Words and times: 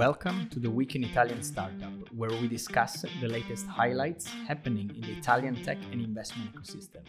Welcome 0.00 0.48
to 0.48 0.58
the 0.58 0.70
Week 0.70 0.96
in 0.96 1.04
Italian 1.04 1.42
Startup, 1.42 1.92
where 2.16 2.30
we 2.30 2.48
discuss 2.48 3.04
the 3.20 3.28
latest 3.28 3.66
highlights 3.66 4.26
happening 4.48 4.90
in 4.94 5.02
the 5.02 5.12
Italian 5.12 5.62
tech 5.62 5.76
and 5.92 6.00
investment 6.00 6.54
ecosystem. 6.54 7.02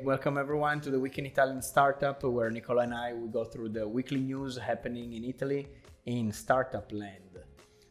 Welcome 0.00 0.36
everyone 0.36 0.80
to 0.80 0.90
the 0.90 0.98
Week 0.98 1.18
in 1.18 1.26
Italian 1.26 1.62
Startup, 1.62 2.20
where 2.24 2.50
Nicola 2.50 2.82
and 2.82 2.94
I 2.94 3.12
will 3.12 3.28
go 3.28 3.44
through 3.44 3.68
the 3.68 3.86
weekly 3.86 4.18
news 4.18 4.58
happening 4.58 5.12
in 5.12 5.22
Italy 5.22 5.68
in 6.06 6.32
startup 6.32 6.90
land. 6.90 7.38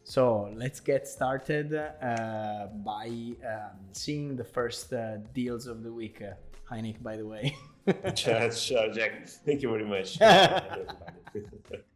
So 0.03 0.51
let's 0.53 0.81
get 0.81 1.07
started 1.07 1.73
uh, 1.73 2.67
by 2.83 3.07
um, 3.07 3.79
seeing 3.93 4.35
the 4.35 4.43
first 4.43 4.91
uh, 4.91 5.19
deals 5.33 5.65
of 5.65 5.83
the 5.83 5.93
week. 5.93 6.21
Uh, 6.21 6.33
hi 6.65 6.81
Nick, 6.81 7.01
by 7.01 7.15
the 7.15 7.25
way. 7.25 7.55
sure, 8.15 8.51
sure, 8.51 8.91
Jack. 8.91 9.29
Thank 9.45 9.61
you 9.61 9.69
very 9.69 9.85
much. 9.85 10.19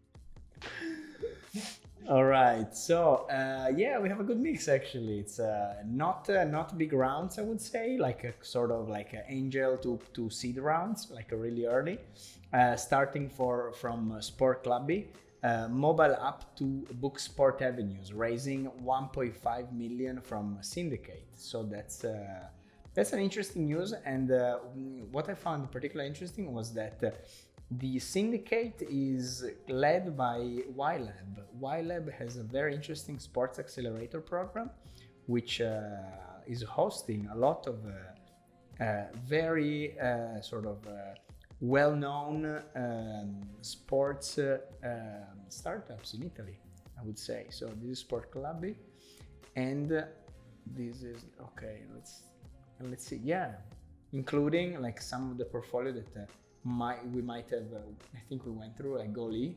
All 2.07 2.23
right, 2.23 2.75
so 2.77 3.25
uh, 3.31 3.71
yeah, 3.75 3.97
we 3.97 4.09
have 4.09 4.19
a 4.19 4.23
good 4.23 4.39
mix 4.39 4.67
actually. 4.67 5.17
It's 5.17 5.39
uh, 5.39 5.77
not 5.87 6.29
uh, 6.29 6.43
not 6.43 6.77
big 6.77 6.93
rounds, 6.93 7.39
I 7.39 7.41
would 7.41 7.59
say, 7.59 7.97
like 7.97 8.23
a 8.23 8.33
sort 8.45 8.69
of 8.69 8.87
like 8.87 9.13
an 9.13 9.23
angel 9.27 9.75
to 9.77 9.99
to 10.13 10.29
seed 10.29 10.59
rounds, 10.59 11.07
like 11.09 11.31
a 11.31 11.35
really 11.35 11.65
early, 11.65 11.97
uh, 12.53 12.75
starting 12.75 13.27
for 13.27 13.71
from 13.71 14.11
uh, 14.11 14.17
Sportclubby, 14.17 15.07
uh, 15.43 15.67
mobile 15.67 16.15
app 16.21 16.55
to 16.57 16.85
book 17.01 17.17
sport 17.17 17.63
avenues, 17.63 18.13
raising 18.13 18.69
1.5 18.83 19.73
million 19.73 20.21
from 20.21 20.59
Syndicate. 20.61 21.25
So 21.35 21.63
that's 21.63 22.05
that's 22.93 23.13
an 23.13 23.19
interesting 23.19 23.65
news. 23.65 23.93
And 24.05 24.29
what 25.11 25.27
I 25.27 25.33
found 25.33 25.71
particularly 25.71 26.07
interesting 26.07 26.53
was 26.53 26.71
that 26.73 27.01
the 27.71 27.99
syndicate 27.99 28.83
is 28.89 29.45
led 29.67 30.15
by 30.15 30.37
Wylab. 30.75 31.43
Wylab 31.59 32.11
has 32.13 32.37
a 32.37 32.43
very 32.43 32.75
interesting 32.75 33.17
sports 33.19 33.57
accelerator 33.59 34.21
program, 34.21 34.69
which 35.25 35.61
uh, 35.61 35.79
is 36.45 36.61
hosting 36.61 37.27
a 37.33 37.35
lot 37.35 37.65
of 37.67 37.77
uh, 37.85 38.83
uh, 38.83 39.05
very 39.25 39.99
uh, 39.99 40.41
sort 40.41 40.65
of 40.65 40.85
uh, 40.85 41.15
well-known 41.61 42.61
um, 42.75 43.41
sports 43.61 44.37
uh, 44.37 44.59
um, 44.83 45.39
startups 45.49 46.13
in 46.13 46.23
Italy, 46.23 46.59
I 46.99 47.03
would 47.03 47.17
say. 47.17 47.47
So 47.49 47.67
this 47.81 47.99
is 47.99 48.03
Sportclubby, 48.03 48.75
and 49.55 49.89
this 50.67 51.01
is 51.01 51.25
okay. 51.41 51.83
Let's 51.93 52.23
let's 52.81 53.07
see. 53.07 53.21
Yeah, 53.23 53.53
including 54.13 54.81
like 54.81 55.01
some 55.01 55.31
of 55.31 55.37
the 55.37 55.45
portfolio 55.45 55.93
that 55.93 56.29
might 56.65 57.07
we 57.11 57.21
might 57.21 57.49
have 57.51 57.71
uh, 57.73 58.15
I 58.15 58.19
think 58.27 58.45
we 58.45 58.51
went 58.51 58.75
through 58.75 58.97
like 58.97 59.13
Goli 59.13 59.55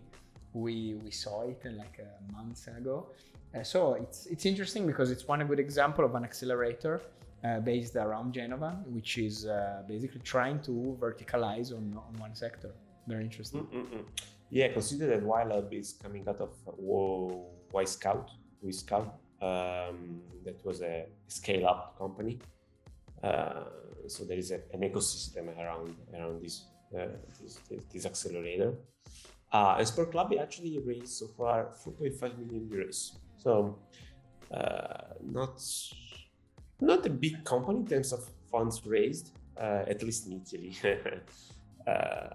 we 0.52 0.94
we 1.02 1.10
saw 1.10 1.42
it 1.42 1.60
uh, 1.66 1.70
like 1.70 1.98
uh, 2.00 2.32
months 2.32 2.66
ago. 2.68 3.06
Uh, 3.54 3.62
so 3.62 3.94
it's 3.94 4.26
it's 4.26 4.44
interesting 4.44 4.86
because 4.86 5.10
it's 5.10 5.26
one 5.26 5.44
good 5.46 5.58
example 5.58 6.04
of 6.04 6.14
an 6.14 6.24
accelerator 6.24 7.00
uh, 7.44 7.60
based 7.60 7.96
around 7.96 8.34
Genova 8.34 8.78
which 8.86 9.16
is 9.18 9.46
uh, 9.46 9.82
basically 9.88 10.20
trying 10.20 10.60
to 10.60 10.96
verticalize 11.00 11.72
on, 11.72 11.98
on 12.06 12.20
one 12.20 12.34
sector. 12.34 12.70
Very 13.06 13.24
interesting. 13.24 13.62
Mm-mm-mm. 13.62 14.04
yeah 14.50 14.68
consider 14.68 15.06
that 15.06 15.22
Wylab 15.24 15.72
is 15.72 15.94
coming 16.02 16.28
out 16.28 16.40
of 16.40 16.50
Wyscout 17.72 18.28
Y 18.60 18.70
Scout 18.70 19.14
um, 19.40 20.20
that 20.44 20.62
was 20.64 20.82
a 20.82 21.06
scale 21.28 21.66
up 21.66 21.96
company 21.96 22.38
so 24.08 24.24
there 24.24 24.38
is 24.38 24.50
a, 24.50 24.60
an 24.72 24.80
ecosystem 24.80 25.44
around 25.58 25.94
around 26.14 26.42
this. 26.42 26.64
uh, 26.64 26.77
this, 26.92 27.60
this, 27.92 28.06
accelerator. 28.06 28.74
Uh, 29.52 29.76
and 29.78 29.88
Sport 29.88 30.10
Club 30.10 30.32
actually 30.40 30.78
raised 30.78 31.08
so 31.08 31.26
far 31.26 31.70
4.5 31.84 32.38
million 32.38 32.68
euros. 32.70 33.16
So 33.36 33.78
uh, 34.52 35.14
not 35.22 35.62
not 36.80 37.06
a 37.06 37.10
big 37.10 37.44
company 37.44 37.80
in 37.80 37.86
terms 37.86 38.12
of 38.12 38.24
funds 38.50 38.86
raised, 38.86 39.32
uh, 39.60 39.84
at 39.86 40.02
least 40.02 40.26
in 40.26 40.40
Italy. 40.40 40.76
uh, 41.86 42.28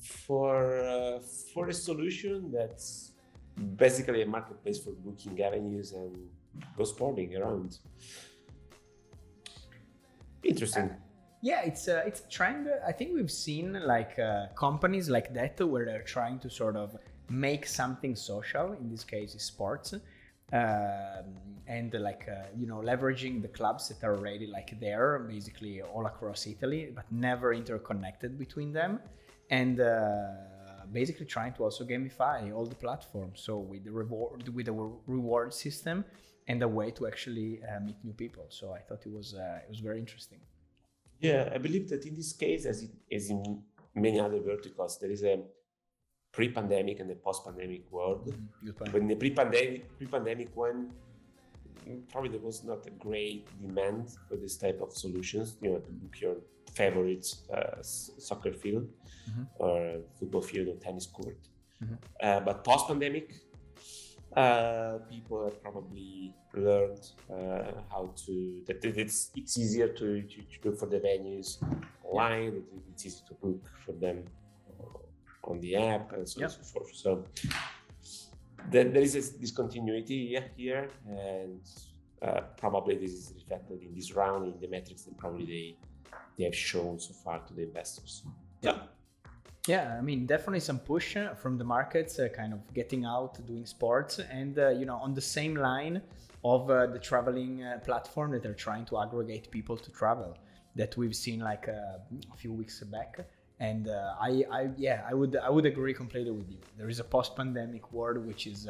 for 0.00 0.80
uh, 0.80 1.20
for 1.52 1.68
a 1.68 1.72
solution 1.72 2.50
that's 2.50 3.12
basically 3.76 4.22
a 4.22 4.26
marketplace 4.26 4.78
for 4.82 4.92
booking 4.92 5.40
avenues 5.42 5.92
and 5.92 6.16
go 6.76 6.84
sporting 6.84 7.36
around. 7.36 7.78
Interesting 10.42 10.90
yeah 11.42 11.60
it's 11.62 11.88
a, 11.88 11.98
it's 12.06 12.20
a 12.20 12.28
trend. 12.28 12.68
I 12.86 12.92
think 12.92 13.12
we've 13.12 13.30
seen 13.30 13.78
like 13.84 14.18
uh, 14.18 14.46
companies 14.54 15.10
like 15.10 15.34
that 15.34 15.60
where 15.60 15.84
they're 15.84 16.02
trying 16.02 16.38
to 16.40 16.48
sort 16.48 16.76
of 16.76 16.96
make 17.28 17.66
something 17.66 18.16
social 18.16 18.72
in 18.72 18.88
this 18.90 19.04
case 19.04 19.34
sports 19.42 19.94
um, 20.52 21.26
and 21.66 21.92
like 21.94 22.28
uh, 22.28 22.46
you 22.56 22.66
know 22.66 22.78
leveraging 22.78 23.42
the 23.42 23.48
clubs 23.48 23.88
that 23.88 24.04
are 24.06 24.16
already 24.16 24.46
like 24.46 24.78
there 24.80 25.18
basically 25.20 25.80
all 25.80 26.04
across 26.06 26.46
italy 26.46 26.90
but 26.94 27.10
never 27.10 27.54
interconnected 27.54 28.38
between 28.38 28.72
them 28.72 28.98
and 29.50 29.80
uh, 29.80 30.26
basically 30.92 31.26
trying 31.26 31.52
to 31.54 31.64
also 31.64 31.84
gamify 31.84 32.52
all 32.54 32.66
the 32.66 32.74
platforms. 32.74 33.40
So 33.40 33.58
with 33.58 33.84
the 33.84 33.92
reward 33.92 34.48
with 34.48 34.68
a 34.68 34.72
reward 35.06 35.54
system 35.54 36.04
and 36.48 36.62
a 36.62 36.68
way 36.68 36.90
to 36.92 37.06
actually 37.06 37.60
uh, 37.62 37.80
meet 37.80 37.96
new 38.02 38.12
people. 38.12 38.46
So 38.48 38.72
i 38.72 38.80
thought 38.80 39.02
it 39.06 39.12
was 39.12 39.34
uh, 39.34 39.60
it 39.64 39.68
was 39.68 39.80
very 39.80 39.98
interesting 39.98 40.40
yeah, 41.22 41.40
I 41.54 41.58
believe 41.66 41.88
that 41.90 42.04
in 42.04 42.14
this 42.14 42.32
case, 42.32 42.66
as, 42.66 42.82
it, 42.82 42.90
as 43.10 43.30
in 43.30 43.62
many 43.94 44.18
other 44.20 44.40
verticals, 44.40 44.98
there 45.00 45.10
is 45.10 45.22
a 45.22 45.34
pre-pandemic 46.32 47.00
and 47.00 47.10
a 47.10 47.14
post-pandemic 47.14 47.82
world. 47.90 48.22
Mm-hmm. 48.26 48.90
But 48.92 49.00
in 49.02 49.08
the 49.12 49.18
pre-pandemic, 49.22 49.96
pre-pandemic 49.98 50.50
one, 50.56 50.90
probably 52.10 52.30
there 52.30 52.40
was 52.40 52.64
not 52.64 52.86
a 52.86 52.90
great 52.90 53.46
demand 53.60 54.04
for 54.28 54.36
this 54.36 54.56
type 54.56 54.80
of 54.82 54.90
solutions. 55.04 55.56
You 55.62 55.70
know, 55.70 55.78
to 55.78 55.90
book 56.00 56.20
your 56.20 56.36
favorite 56.72 57.26
uh, 57.56 57.82
soccer 57.82 58.52
field 58.52 58.88
mm-hmm. 59.30 59.44
or 59.64 60.00
football 60.18 60.42
field 60.42 60.68
or 60.68 60.76
tennis 60.86 61.06
court. 61.06 61.36
Mm-hmm. 61.82 61.94
Uh, 62.20 62.40
but 62.40 62.64
post-pandemic, 62.64 63.28
uh, 64.36 64.98
people 65.10 65.44
have 65.44 65.62
probably 65.62 66.34
learned 66.54 67.10
uh, 67.30 67.72
how 67.90 68.12
to 68.16 68.62
that 68.66 68.84
it's 68.84 69.30
it's 69.34 69.58
easier 69.58 69.88
to, 69.88 70.22
to, 70.22 70.36
to, 70.36 70.56
look 70.64 70.78
for 70.78 70.86
the 70.86 70.98
venues 71.00 71.58
online 72.04 72.62
it's 72.92 73.06
easy 73.06 73.22
to 73.28 73.34
book 73.34 73.62
for 73.84 73.92
them 73.92 74.24
on 75.44 75.60
the 75.60 75.76
app 75.76 76.12
and 76.12 76.28
so 76.28 76.40
yep. 76.40 76.50
on 76.50 76.56
and 76.56 76.66
so 76.66 76.72
forth. 76.72 76.94
So 76.94 77.24
then 78.70 78.92
there 78.92 79.02
is 79.02 79.14
a 79.16 79.38
discontinuity 79.38 80.38
here 80.56 80.88
and 81.08 81.60
uh, 82.22 82.42
probably 82.56 82.96
this 82.96 83.12
is 83.12 83.32
reflected 83.34 83.82
in 83.82 83.94
this 83.94 84.12
round 84.14 84.46
in 84.46 84.60
the 84.60 84.68
metrics 84.68 85.02
that 85.02 85.16
probably 85.18 85.46
they 85.46 85.76
they 86.38 86.44
have 86.44 86.54
shown 86.54 86.98
so 86.98 87.12
far 87.12 87.40
to 87.40 87.52
the 87.54 87.62
investors. 87.62 88.22
Yeah 88.62 88.78
yeah, 89.68 89.96
I 89.96 90.00
mean, 90.00 90.26
definitely 90.26 90.60
some 90.60 90.80
push 90.80 91.16
from 91.36 91.56
the 91.56 91.64
markets, 91.64 92.18
uh, 92.18 92.28
kind 92.34 92.52
of 92.52 92.60
getting 92.74 93.04
out, 93.04 93.44
doing 93.46 93.64
sports, 93.64 94.18
and 94.18 94.58
uh, 94.58 94.70
you 94.70 94.84
know, 94.84 94.96
on 94.96 95.14
the 95.14 95.20
same 95.20 95.54
line 95.54 96.02
of 96.44 96.68
uh, 96.68 96.86
the 96.86 96.98
traveling 96.98 97.62
uh, 97.62 97.78
platform 97.84 98.32
that 98.32 98.44
are 98.44 98.54
trying 98.54 98.84
to 98.86 98.98
aggregate 98.98 99.50
people 99.52 99.76
to 99.76 99.90
travel 99.92 100.36
that 100.74 100.96
we've 100.96 101.14
seen 101.14 101.38
like 101.38 101.68
uh, 101.68 101.98
a 102.32 102.36
few 102.36 102.52
weeks 102.52 102.80
back. 102.84 103.20
And 103.60 103.88
uh, 103.88 104.14
I, 104.20 104.42
I, 104.50 104.70
yeah, 104.76 105.02
I 105.08 105.14
would, 105.14 105.36
I 105.36 105.48
would 105.48 105.66
agree 105.66 105.94
completely 105.94 106.32
with 106.32 106.50
you. 106.50 106.58
There 106.76 106.88
is 106.88 106.98
a 106.98 107.04
post-pandemic 107.04 107.92
world 107.92 108.26
which 108.26 108.48
is 108.48 108.68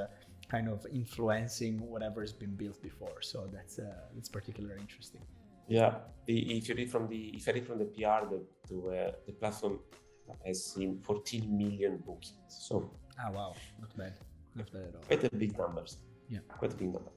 kind 0.50 0.68
of 0.68 0.84
influencing 0.92 1.78
whatever 1.88 2.20
has 2.20 2.34
been 2.34 2.54
built 2.54 2.82
before. 2.82 3.22
So 3.22 3.48
that's 3.50 3.80
that's 4.14 4.28
particularly 4.28 4.78
interesting. 4.78 5.22
Yeah, 5.68 5.94
if 6.26 6.68
you 6.68 6.74
read 6.74 6.90
from 6.90 7.08
the 7.08 7.28
if 7.36 7.46
you 7.46 7.52
read 7.54 7.66
from 7.66 7.78
the 7.78 7.86
PR, 7.86 8.28
the 8.28 8.42
the, 8.68 9.14
the 9.24 9.32
platform 9.32 9.78
has 10.44 10.64
seen 10.64 11.00
14 11.02 11.56
million 11.56 11.98
bookings. 11.98 12.34
So, 12.48 12.90
ah, 13.18 13.30
wow, 13.30 13.54
not 13.80 13.96
bad, 13.96 14.14
not 14.54 14.72
bad 14.72 14.82
at 14.82 14.94
all. 14.94 15.02
Quite 15.06 15.24
a 15.24 15.36
big 15.36 15.58
numbers. 15.58 15.96
Yeah, 16.28 16.38
quite 16.48 16.72
a 16.72 16.76
big 16.76 16.92
number. 16.92 17.10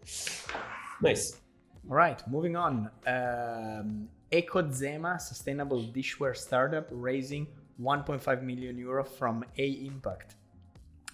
Nice. 1.01 1.41
All 1.89 1.95
right, 1.95 2.21
moving 2.27 2.55
on. 2.55 2.89
Um, 3.05 4.09
Ecozema, 4.31 5.21
sustainable 5.21 5.83
dishware 5.83 6.35
startup, 6.35 6.87
raising 6.91 7.47
1.5 7.81 8.41
million 8.41 8.77
euro 8.77 9.03
from 9.03 9.45
A 9.57 9.67
Impact. 9.85 10.35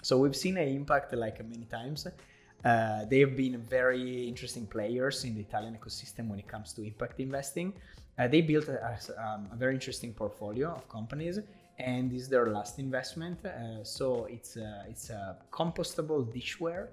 So 0.01 0.17
we've 0.17 0.35
seen 0.35 0.57
A 0.57 0.75
Impact 0.75 1.13
like 1.13 1.43
many 1.47 1.65
times. 1.65 2.07
Uh, 2.63 3.05
they 3.05 3.19
have 3.19 3.35
been 3.35 3.57
very 3.57 4.27
interesting 4.27 4.67
players 4.67 5.23
in 5.23 5.33
the 5.35 5.41
Italian 5.41 5.75
ecosystem 5.75 6.27
when 6.27 6.39
it 6.39 6.47
comes 6.47 6.73
to 6.73 6.83
impact 6.83 7.19
investing. 7.19 7.73
Uh, 8.19 8.27
they 8.27 8.41
built 8.41 8.67
a, 8.67 8.77
a, 8.85 9.25
um, 9.25 9.47
a, 9.51 9.55
very 9.55 9.73
interesting 9.73 10.13
portfolio 10.13 10.69
of 10.69 10.87
companies 10.87 11.39
and 11.77 12.13
is 12.13 12.29
their 12.29 12.47
last 12.47 12.79
investment. 12.79 13.43
Uh, 13.45 13.83
so 13.83 14.25
it's 14.25 14.57
a, 14.57 14.85
it's 14.87 15.09
a 15.09 15.37
compostable 15.51 16.25
dishware 16.25 16.87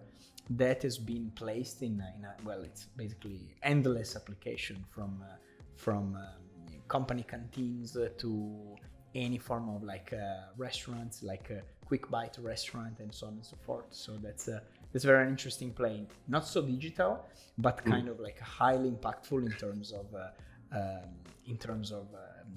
that 0.51 0.83
has 0.83 0.97
been 0.99 1.31
placed 1.35 1.83
in, 1.83 2.03
in 2.17 2.25
a, 2.25 2.35
well, 2.45 2.63
it's 2.63 2.87
basically 2.97 3.55
endless 3.63 4.17
application 4.17 4.85
from 4.91 5.23
uh, 5.23 5.35
from 5.77 6.17
um, 6.17 6.83
company 6.89 7.23
canteens 7.23 7.97
to 8.19 8.77
any 9.15 9.39
form 9.39 9.69
of 9.69 9.83
like 9.83 10.13
uh, 10.13 10.53
restaurants, 10.57 11.23
like 11.23 11.51
a 11.51 11.63
quick 11.87 12.11
bite 12.11 12.37
restaurant 12.41 12.99
and 13.01 13.15
so 13.15 13.27
on 13.27 13.35
and 13.35 13.45
so 13.45 13.57
forth. 13.65 13.87
So 13.91 14.13
that's 14.23 14.49
a 14.49 14.63
that's 14.93 15.05
very 15.05 15.29
interesting 15.29 15.71
play. 15.73 16.07
Not 16.29 16.47
so 16.47 16.63
digital, 16.63 17.25
but 17.59 17.79
mm. 17.79 17.91
kind 17.91 18.09
mm. 18.09 18.13
of 18.13 18.21
like 18.21 18.41
highly 18.41 18.91
impactful 18.91 19.45
in 19.45 19.53
terms 19.53 19.93
of 19.93 20.07
uh, 20.15 20.79
um, 20.79 21.11
in 21.47 21.57
terms 21.57 21.93
of 21.93 22.07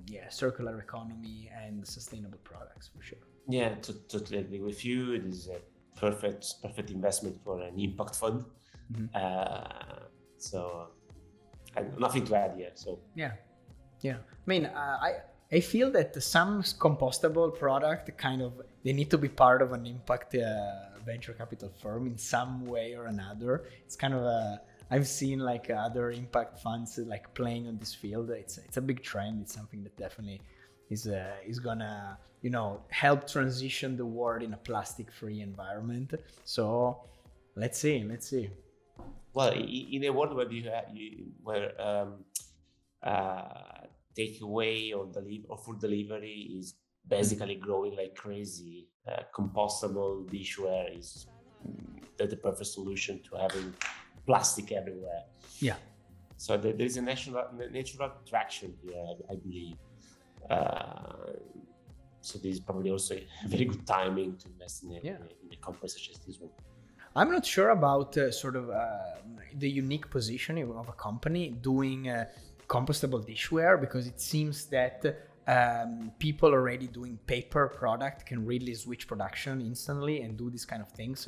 yeah 0.07 0.29
circular 0.29 0.79
economy 0.79 1.49
and 1.63 1.85
sustainable 1.87 2.39
products 2.43 2.89
for 2.93 3.01
sure. 3.03 3.19
Yeah, 3.47 3.75
to, 3.75 3.93
totally 4.07 4.39
agree 4.39 4.61
with 4.61 4.85
you. 4.85 5.13
It 5.13 5.25
is 5.25 5.47
a 5.47 5.59
perfect 5.99 6.61
perfect 6.61 6.89
investment 6.89 7.37
for 7.43 7.61
an 7.61 7.79
impact 7.79 8.15
fund. 8.15 8.45
Mm-hmm. 8.91 9.05
Uh, 9.13 10.05
so 10.37 10.87
nothing 11.97 12.25
to 12.25 12.35
add 12.35 12.55
here. 12.55 12.71
So 12.73 12.99
yeah, 13.15 13.33
yeah. 14.01 14.17
I 14.17 14.45
mean, 14.45 14.65
uh, 14.65 14.97
I 15.01 15.11
I 15.51 15.59
feel 15.59 15.91
that 15.91 16.21
some 16.23 16.63
compostable 16.63 17.57
product 17.57 18.17
kind 18.17 18.41
of 18.41 18.61
they 18.83 18.93
need 18.93 19.09
to 19.11 19.17
be 19.17 19.27
part 19.27 19.61
of 19.61 19.73
an 19.73 19.85
impact 19.85 20.35
uh, 20.35 20.99
venture 21.05 21.33
capital 21.33 21.71
firm 21.81 22.07
in 22.07 22.17
some 22.17 22.65
way 22.65 22.95
or 22.95 23.05
another. 23.05 23.63
It's 23.85 23.95
kind 23.95 24.13
of 24.13 24.23
a 24.23 24.61
I've 24.91 25.07
seen 25.07 25.39
like 25.39 25.69
other 25.69 26.11
impact 26.11 26.59
funds 26.59 26.97
like 26.97 27.33
playing 27.33 27.67
on 27.67 27.77
this 27.77 27.95
field. 27.95 28.29
It's 28.29 28.57
it's 28.57 28.77
a 28.77 28.81
big 28.81 29.01
trend. 29.01 29.41
It's 29.43 29.53
something 29.53 29.83
that 29.83 29.95
definitely 29.97 30.41
is 30.89 31.07
uh, 31.07 31.35
is 31.47 31.59
gonna 31.59 32.17
you 32.41 32.49
know 32.49 32.81
help 32.89 33.25
transition 33.25 33.95
the 33.95 34.05
world 34.05 34.43
in 34.43 34.53
a 34.53 34.57
plastic 34.57 35.09
free 35.09 35.39
environment. 35.39 36.13
So 36.43 37.03
let's 37.55 37.79
see, 37.79 38.03
let's 38.03 38.29
see. 38.29 38.49
Well, 39.33 39.53
in 39.53 40.03
a 40.03 40.09
world 40.09 40.35
where 40.35 40.51
you, 40.51 40.69
have, 40.69 40.85
you 40.93 41.27
where 41.41 41.71
um, 41.81 42.25
uh, 43.01 43.87
takeaway 44.17 44.93
or 44.93 45.05
deliver 45.05 45.47
or 45.47 45.57
food 45.57 45.79
delivery 45.79 46.51
is 46.59 46.75
basically 47.07 47.55
growing 47.55 47.95
like 47.95 48.15
crazy. 48.15 48.89
Uh, 49.07 49.23
compostable 49.33 50.29
dishware 50.29 50.99
is 50.99 51.27
the, 52.17 52.27
the 52.27 52.35
perfect 52.35 52.67
solution 52.67 53.19
to 53.23 53.35
having 53.37 53.73
plastic 54.25 54.71
everywhere. 54.71 55.23
Yeah. 55.59 55.75
So 56.37 56.57
there, 56.57 56.73
there 56.73 56.85
is 56.85 56.97
a 56.97 57.01
natural 57.01 57.45
natural 57.71 58.11
attraction 58.23 58.73
here, 58.83 59.03
I, 59.11 59.33
I 59.33 59.35
believe. 59.35 59.77
Uh, 60.49 61.33
so 62.21 62.37
this 62.39 62.53
is 62.55 62.59
probably 62.59 62.91
also 62.91 63.15
a 63.15 63.47
very 63.47 63.65
good 63.65 63.85
timing 63.85 64.37
to 64.37 64.47
invest 64.47 64.83
in 64.83 64.91
a, 64.91 64.99
yeah. 65.03 65.17
in 65.43 65.53
a 65.53 65.55
company 65.57 65.89
such 65.89 66.09
as 66.11 66.19
this 66.19 66.39
one. 66.39 66.49
I'm 67.15 67.29
not 67.29 67.45
sure 67.45 67.69
about 67.69 68.17
uh, 68.17 68.31
sort 68.31 68.55
of 68.55 68.69
uh, 68.69 68.97
the 69.55 69.69
unique 69.69 70.09
positioning 70.09 70.71
of 70.71 70.87
a 70.87 70.93
company 70.93 71.49
doing 71.49 72.09
uh, 72.09 72.25
compostable 72.67 73.21
dishware 73.27 73.79
because 73.79 74.07
it 74.07 74.21
seems 74.21 74.65
that 74.67 75.05
um, 75.47 76.11
people 76.19 76.49
already 76.53 76.87
doing 76.87 77.19
paper 77.25 77.67
product 77.67 78.25
can 78.25 78.45
really 78.45 78.73
switch 78.73 79.07
production 79.07 79.59
instantly 79.59 80.21
and 80.21 80.37
do 80.37 80.49
these 80.49 80.65
kind 80.65 80.81
of 80.81 80.89
things. 80.91 81.27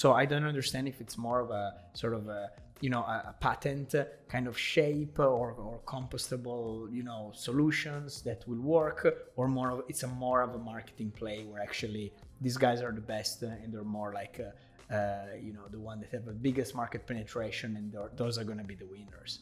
So 0.00 0.06
I 0.14 0.24
don't 0.30 0.46
understand 0.52 0.84
if 0.88 1.00
it's 1.02 1.16
more 1.18 1.40
of 1.40 1.50
a 1.50 1.64
sort 2.02 2.14
of 2.14 2.24
a 2.28 2.42
you 2.80 2.90
know 2.94 3.04
a, 3.14 3.18
a 3.32 3.34
patent 3.46 3.94
kind 4.34 4.46
of 4.50 4.54
shape 4.58 5.18
or, 5.18 5.46
or 5.64 5.80
compostable 5.94 6.66
you 6.98 7.04
know 7.08 7.30
solutions 7.34 8.22
that 8.22 8.40
will 8.48 8.64
work 8.78 9.00
or 9.36 9.46
more 9.58 9.70
of 9.74 9.78
it's 9.90 10.02
a 10.02 10.08
more 10.24 10.40
of 10.46 10.52
a 10.54 10.62
marketing 10.72 11.10
play 11.20 11.44
where 11.48 11.62
actually 11.68 12.06
these 12.40 12.56
guys 12.56 12.78
are 12.82 12.90
the 13.00 13.06
best 13.16 13.42
and 13.42 13.72
they're 13.72 13.92
more 14.00 14.12
like 14.20 14.40
uh, 14.40 14.96
uh, 14.96 15.26
you 15.46 15.52
know 15.52 15.66
the 15.70 15.82
one 15.90 16.00
that 16.00 16.10
have 16.10 16.24
the 16.24 16.38
biggest 16.48 16.74
market 16.74 17.06
penetration 17.06 17.76
and 17.76 17.86
those 18.16 18.34
are 18.38 18.46
going 18.50 18.62
to 18.64 18.68
be 18.72 18.74
the 18.74 18.86
winners 18.96 19.32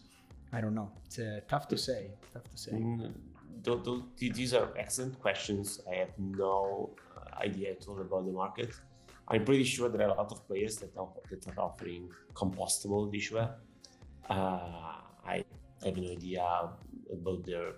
I 0.53 0.61
don't 0.61 0.75
know. 0.75 0.91
It's 1.07 1.19
uh, 1.19 1.41
tough 1.49 1.69
to 1.69 1.79
say. 1.79 2.11
Tough 2.33 2.49
to 2.51 2.59
say. 2.59 2.73
Mm, 2.73 3.13
these 4.19 4.55
are 4.55 4.69
excellent 4.77 5.21
questions. 5.21 5.81
I 5.91 5.95
have 5.97 6.11
no 6.19 6.91
uh, 7.17 7.43
idea 7.43 7.73
at 7.73 7.87
all 7.87 8.01
about 8.01 8.27
the 8.27 8.33
market. 8.33 8.71
I'm 9.31 9.45
pretty 9.45 9.65
sure 9.65 9.89
there 9.89 10.09
are 10.09 10.11
a 10.11 10.15
lot 10.15 10.33
of 10.33 10.47
players 10.47 10.77
that 10.77 10.97
are, 10.97 11.09
that 11.31 11.47
are 11.49 11.61
offering 11.61 12.11
compostable 12.35 13.13
dishware. 13.15 13.55
Uh, 14.29 14.97
I 15.25 15.45
have 15.85 15.97
no 15.97 16.11
idea 16.11 16.45
about 17.13 17.45
their 17.45 17.73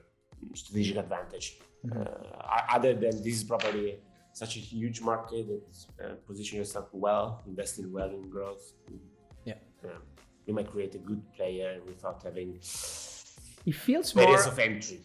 strategic 0.55 0.97
advantage. 0.97 1.59
Mm-hmm. 1.87 2.01
Uh, 2.01 2.75
other 2.77 2.95
than 2.95 3.23
this 3.23 3.35
is 3.41 3.45
probably 3.45 3.99
such 4.33 4.57
a 4.57 4.61
huge 4.61 5.03
market 5.03 5.47
that 5.49 6.05
uh, 6.05 6.15
position 6.27 6.59
yourself 6.59 6.89
well, 6.93 7.43
investing 7.47 7.93
well 7.93 8.09
in 8.09 8.31
growth. 8.31 8.73
Yeah 9.45 9.55
you 10.47 10.55
might 10.55 10.71
create 10.71 10.95
a 10.95 10.99
good 10.99 11.23
player 11.35 11.81
without 11.87 12.23
having 12.23 12.59
it 13.65 13.75
feels 13.75 14.13
barriers 14.13 14.45
more, 14.45 14.53
of 14.53 14.59
entry. 14.59 15.01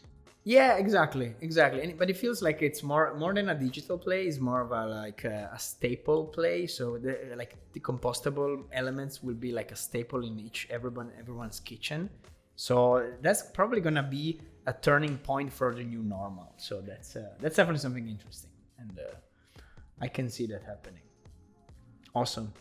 Yeah, 0.47 0.77
exactly, 0.77 1.35
exactly. 1.41 1.93
But 1.97 2.09
it 2.09 2.15
feels 2.15 2.41
like 2.41 2.61
it's 2.61 2.81
more 2.81 3.13
more 3.15 3.33
than 3.33 3.49
a 3.49 3.53
digital 3.53 3.97
play. 3.97 4.27
It's 4.27 4.39
more 4.39 4.61
of 4.61 4.71
a 4.71 4.85
like 4.85 5.25
a, 5.25 5.51
a 5.53 5.59
staple 5.59 6.23
play. 6.27 6.67
So 6.67 6.97
the 6.97 7.35
like 7.35 7.57
the 7.73 7.81
compostable 7.81 8.63
elements 8.71 9.21
will 9.21 9.35
be 9.35 9.51
like 9.51 9.73
a 9.73 9.75
staple 9.75 10.23
in 10.23 10.39
each 10.39 10.65
everyone 10.69 11.11
everyone's 11.19 11.59
kitchen. 11.59 12.09
So 12.55 13.11
that's 13.21 13.41
probably 13.57 13.81
gonna 13.81 14.07
be 14.19 14.39
a 14.67 14.71
turning 14.71 15.17
point 15.17 15.51
for 15.51 15.75
the 15.75 15.83
new 15.83 16.01
normal. 16.01 16.53
So 16.55 16.79
that's 16.79 17.17
uh, 17.17 17.33
that's 17.41 17.57
definitely 17.57 17.81
something 17.81 18.07
interesting, 18.07 18.51
and 18.79 18.97
uh, 18.99 19.61
I 19.99 20.07
can 20.07 20.29
see 20.29 20.47
that 20.47 20.63
happening. 20.63 21.03
Awesome. 22.15 22.53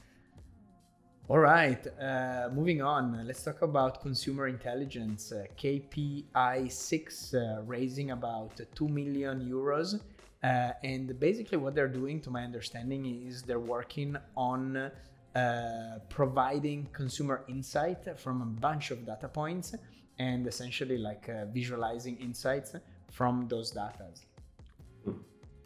All 1.29 1.41
right, 1.41 1.85
uh, 2.01 2.51
moving 2.53 2.81
on. 2.83 3.27
Let's 3.27 3.43
talk 3.43 3.63
about 3.63 4.01
consumer 4.01 4.47
intelligence. 4.47 5.33
Uh, 5.33 5.47
KPI6 5.59 7.35
uh, 7.35 7.63
raising 7.63 8.13
about 8.13 8.61
2 8.77 8.89
million 8.89 9.41
euros. 9.41 10.01
Uh, 10.45 10.71
and 10.85 11.19
basically, 11.19 11.59
what 11.59 11.75
they're 11.75 11.89
doing, 11.89 12.21
to 12.21 12.31
my 12.31 12.45
understanding, 12.45 13.25
is 13.27 13.43
they're 13.43 13.59
working 13.59 14.17
on 14.37 14.93
uh, 15.35 15.99
providing 16.09 16.87
consumer 16.93 17.45
insight 17.49 18.17
from 18.21 18.43
a 18.43 18.61
bunch 18.61 18.93
of 18.93 19.05
data 19.05 19.27
points 19.27 19.75
and 20.21 20.47
essentially 20.47 20.97
like 20.97 21.29
uh, 21.29 21.47
visualizing 21.47 22.17
insights 22.19 22.77
from 23.11 23.49
those 23.49 23.73
data. 23.73 24.07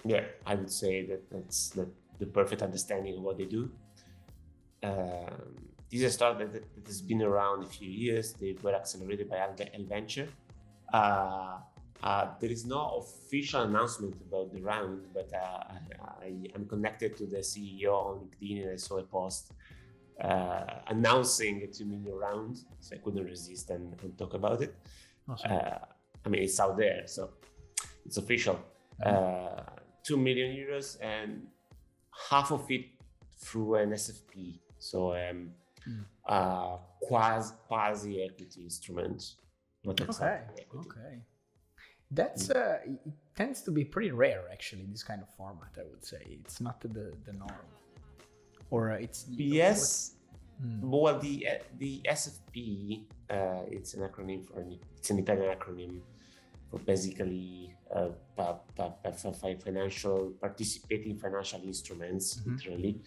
Yeah, 0.07 0.25
I 0.47 0.55
would 0.55 0.71
say 0.71 1.05
that 1.05 1.31
that's 1.31 1.69
the, 1.69 1.87
the 2.19 2.25
perfect 2.25 2.63
understanding 2.63 3.19
of 3.19 3.23
what 3.23 3.37
they 3.37 3.45
do 3.45 3.71
um, 4.83 5.27
this 5.91 6.01
is 6.01 6.05
a 6.05 6.11
startup 6.11 6.53
that, 6.53 6.53
that, 6.75 6.87
has 6.87 7.03
been 7.03 7.23
around 7.23 7.65
a 7.65 7.67
few 7.67 7.91
years. 7.91 8.33
They 8.35 8.57
were 8.63 8.75
accelerated 8.75 9.29
by 9.29 9.39
L 9.39 9.55
Venture. 9.89 10.29
Uh, 10.93 11.59
uh, 12.03 12.29
there 12.41 12.51
is 12.51 12.65
no 12.65 13.05
official 13.05 13.63
announcement 13.63 14.15
about 14.27 14.53
the 14.53 14.61
round, 14.63 15.07
but 15.13 15.31
uh, 15.35 15.65
I, 16.23 16.33
am 16.55 16.67
connected 16.67 17.17
to 17.19 17.27
the 17.27 17.39
CEO 17.39 17.93
on 17.93 18.29
LinkedIn 18.41 18.63
and 18.63 18.73
I 18.73 18.77
saw 18.77 18.99
a 18.99 19.03
post 19.03 19.53
uh, 20.21 20.65
announcing 20.87 21.63
a 21.63 21.67
2 21.67 21.85
million 21.85 22.15
round. 22.15 22.61
So 22.81 22.97
I 22.97 22.99
couldn't 22.99 23.25
resist 23.25 23.71
and, 23.71 23.95
and 24.03 24.17
talk 24.17 24.35
about 24.35 24.63
it. 24.63 24.75
Awesome. 25.29 25.53
Uh, 25.53 25.79
I 26.25 26.29
mean, 26.29 26.43
it's 26.43 26.59
out 26.59 26.77
there, 26.77 27.03
so 27.07 27.31
it's 28.07 28.17
official. 28.17 28.59
Mm-hmm. 29.05 29.59
Uh, 29.59 29.63
2 30.05 30.17
million 30.17 30.57
euros 30.57 30.97
and 31.03 31.47
half 32.31 32.51
of 32.51 32.71
it 32.71 32.87
through 33.39 33.75
an 33.77 33.91
SFP 33.91 34.59
so 34.81 35.13
um, 35.13 35.51
mm. 35.87 36.05
uh, 36.27 36.77
quasi 37.01 37.55
quasi 37.69 38.23
equity 38.25 38.63
instrument. 38.63 39.37
Not 39.85 40.01
okay. 40.01 40.41
Okay. 40.75 41.23
That's 42.11 42.51
uh, 42.51 42.79
it 42.85 42.99
tends 43.37 43.63
to 43.63 43.71
be 43.71 43.85
pretty 43.85 44.11
rare 44.11 44.45
actually. 44.51 44.87
This 44.91 45.05
kind 45.05 45.23
of 45.23 45.29
format, 45.37 45.71
I 45.79 45.85
would 45.89 46.05
say, 46.05 46.39
it's 46.45 46.61
not 46.61 46.81
the 46.81 47.13
the 47.25 47.33
norm, 47.33 47.67
or 48.71 48.93
uh, 48.93 48.97
it's 48.97 49.27
yes. 49.29 50.17
Mm. 50.61 50.81
Well, 50.83 51.19
the 51.19 51.47
the 51.79 52.03
SFP, 52.05 53.05
uh, 53.31 53.63
it's 53.71 53.95
an 53.95 54.03
acronym 54.03 54.45
for 54.45 54.65
it's 54.99 55.11
an 55.11 55.19
Italian 55.19 55.57
acronym 55.57 56.01
for 56.71 56.79
basically 56.81 57.75
uh, 57.95 58.09
financial 59.65 60.33
participating 60.41 61.17
financial 61.17 61.61
instruments, 61.65 62.37
mm-hmm. 62.37 62.53
literally. 62.53 63.01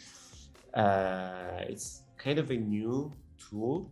Uh, 0.73 1.65
it's 1.67 2.03
kind 2.17 2.39
of 2.39 2.49
a 2.51 2.55
new 2.55 3.11
tool, 3.37 3.91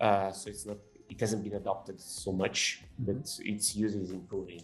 uh, 0.00 0.30
so 0.30 0.50
it's 0.50 0.66
not 0.66 0.76
it 1.12 1.20
hasn't 1.20 1.44
been 1.44 1.54
adopted 1.54 2.00
so 2.00 2.32
much, 2.32 2.82
mm-hmm. 3.00 3.12
but 3.12 3.38
its 3.44 3.76
use 3.76 3.94
is 3.94 4.10
improving. 4.10 4.62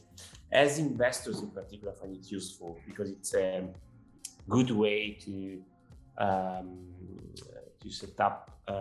As 0.51 0.79
investors, 0.79 1.41
in 1.41 1.51
particular, 1.51 1.93
find 1.93 2.17
it 2.17 2.31
useful 2.31 2.79
because 2.87 3.11
it's 3.11 3.35
a 3.35 3.69
good 4.49 4.71
way 4.71 5.19
to 5.25 5.63
um, 6.17 6.89
to 7.81 7.91
set 7.91 8.19
up 8.19 8.59
um, 8.67 8.77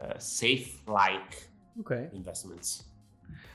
uh, 0.00 0.18
safe 0.18 0.82
like 0.86 1.48
okay. 1.80 2.08
investments. 2.12 2.84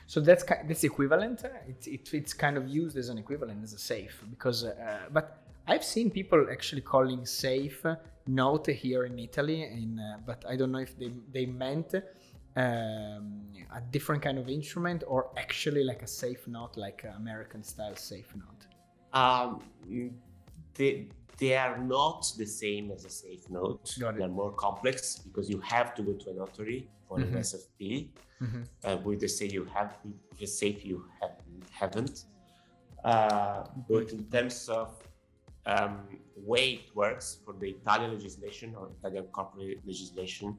So 0.06 0.20
that's 0.20 0.44
that's 0.68 0.84
equivalent. 0.84 1.44
It, 1.44 1.86
it, 1.86 2.14
it's 2.14 2.34
kind 2.34 2.56
of 2.56 2.68
used 2.68 2.96
as 2.96 3.08
an 3.08 3.18
equivalent 3.18 3.62
as 3.62 3.72
a 3.72 3.78
safe 3.78 4.22
because, 4.30 4.64
uh, 4.64 4.98
but 5.10 5.43
I've 5.66 5.84
seen 5.84 6.10
people 6.10 6.46
actually 6.50 6.82
calling 6.82 7.24
safe 7.24 7.84
note 8.26 8.66
here 8.66 9.04
in 9.04 9.18
Italy, 9.18 9.62
in, 9.62 9.98
uh, 9.98 10.18
but 10.26 10.44
I 10.48 10.56
don't 10.56 10.72
know 10.72 10.78
if 10.78 10.98
they, 10.98 11.10
they 11.32 11.46
meant 11.46 11.94
um, 12.56 13.42
a 13.74 13.80
different 13.90 14.22
kind 14.22 14.38
of 14.38 14.48
instrument 14.48 15.04
or 15.06 15.30
actually 15.36 15.84
like 15.84 16.02
a 16.02 16.06
safe 16.06 16.46
note, 16.46 16.76
like 16.76 17.04
American 17.16 17.62
style 17.62 17.96
safe 17.96 18.32
note. 18.36 18.66
Um, 19.12 19.60
they, 20.74 21.08
they 21.38 21.56
are 21.56 21.78
not 21.78 22.30
the 22.36 22.46
same 22.46 22.90
as 22.90 23.04
a 23.04 23.10
safe 23.10 23.48
note. 23.50 23.94
They're 23.98 24.28
more 24.28 24.52
complex 24.52 25.18
because 25.18 25.48
you 25.48 25.60
have 25.60 25.94
to 25.94 26.02
go 26.02 26.12
to 26.12 26.30
a 26.30 26.34
notary 26.34 26.88
for 27.08 27.18
mm-hmm. 27.18 27.36
an 27.36 27.42
SFP. 27.42 28.08
Mm-hmm. 28.42 28.62
Uh, 28.84 28.96
with 28.96 29.20
the 29.20 29.28
say 29.28 29.46
you 29.46 29.64
have, 29.64 29.94
the 30.38 30.46
safe 30.46 30.84
you 30.84 31.06
have, 31.20 31.30
haven't. 31.70 32.24
Uh, 33.04 33.64
but 33.88 34.10
in 34.10 34.24
terms 34.24 34.68
of 34.68 34.90
um, 35.66 36.00
way 36.36 36.72
it 36.74 36.94
works 36.94 37.38
for 37.44 37.54
the 37.54 37.70
Italian 37.70 38.12
legislation 38.12 38.74
or 38.76 38.90
Italian 38.98 39.24
corporate 39.24 39.78
legislation, 39.86 40.56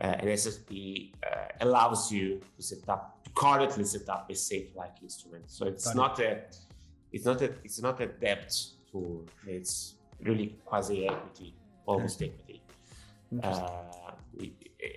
uh, 0.00 0.06
an 0.06 0.28
SFP 0.28 1.12
uh, 1.24 1.46
allows 1.60 2.10
you 2.10 2.40
to 2.56 2.62
set 2.62 2.88
up, 2.88 3.24
to 3.24 3.30
correctly 3.30 3.84
set 3.84 4.08
up 4.08 4.28
a 4.30 4.34
safe-like 4.34 4.96
instrument. 5.02 5.44
So 5.46 5.66
it's 5.66 5.94
not 5.94 6.18
a, 6.18 6.40
it's 7.12 7.24
not 7.24 7.42
a, 7.42 7.52
it's 7.62 7.80
not 7.80 8.00
a 8.00 8.06
debt 8.06 8.52
tool. 8.90 9.24
It's 9.46 9.94
really 10.20 10.56
quasi 10.64 11.06
equity, 11.06 11.54
almost 11.86 12.20
equity. 12.22 12.60
Uh, 13.42 13.68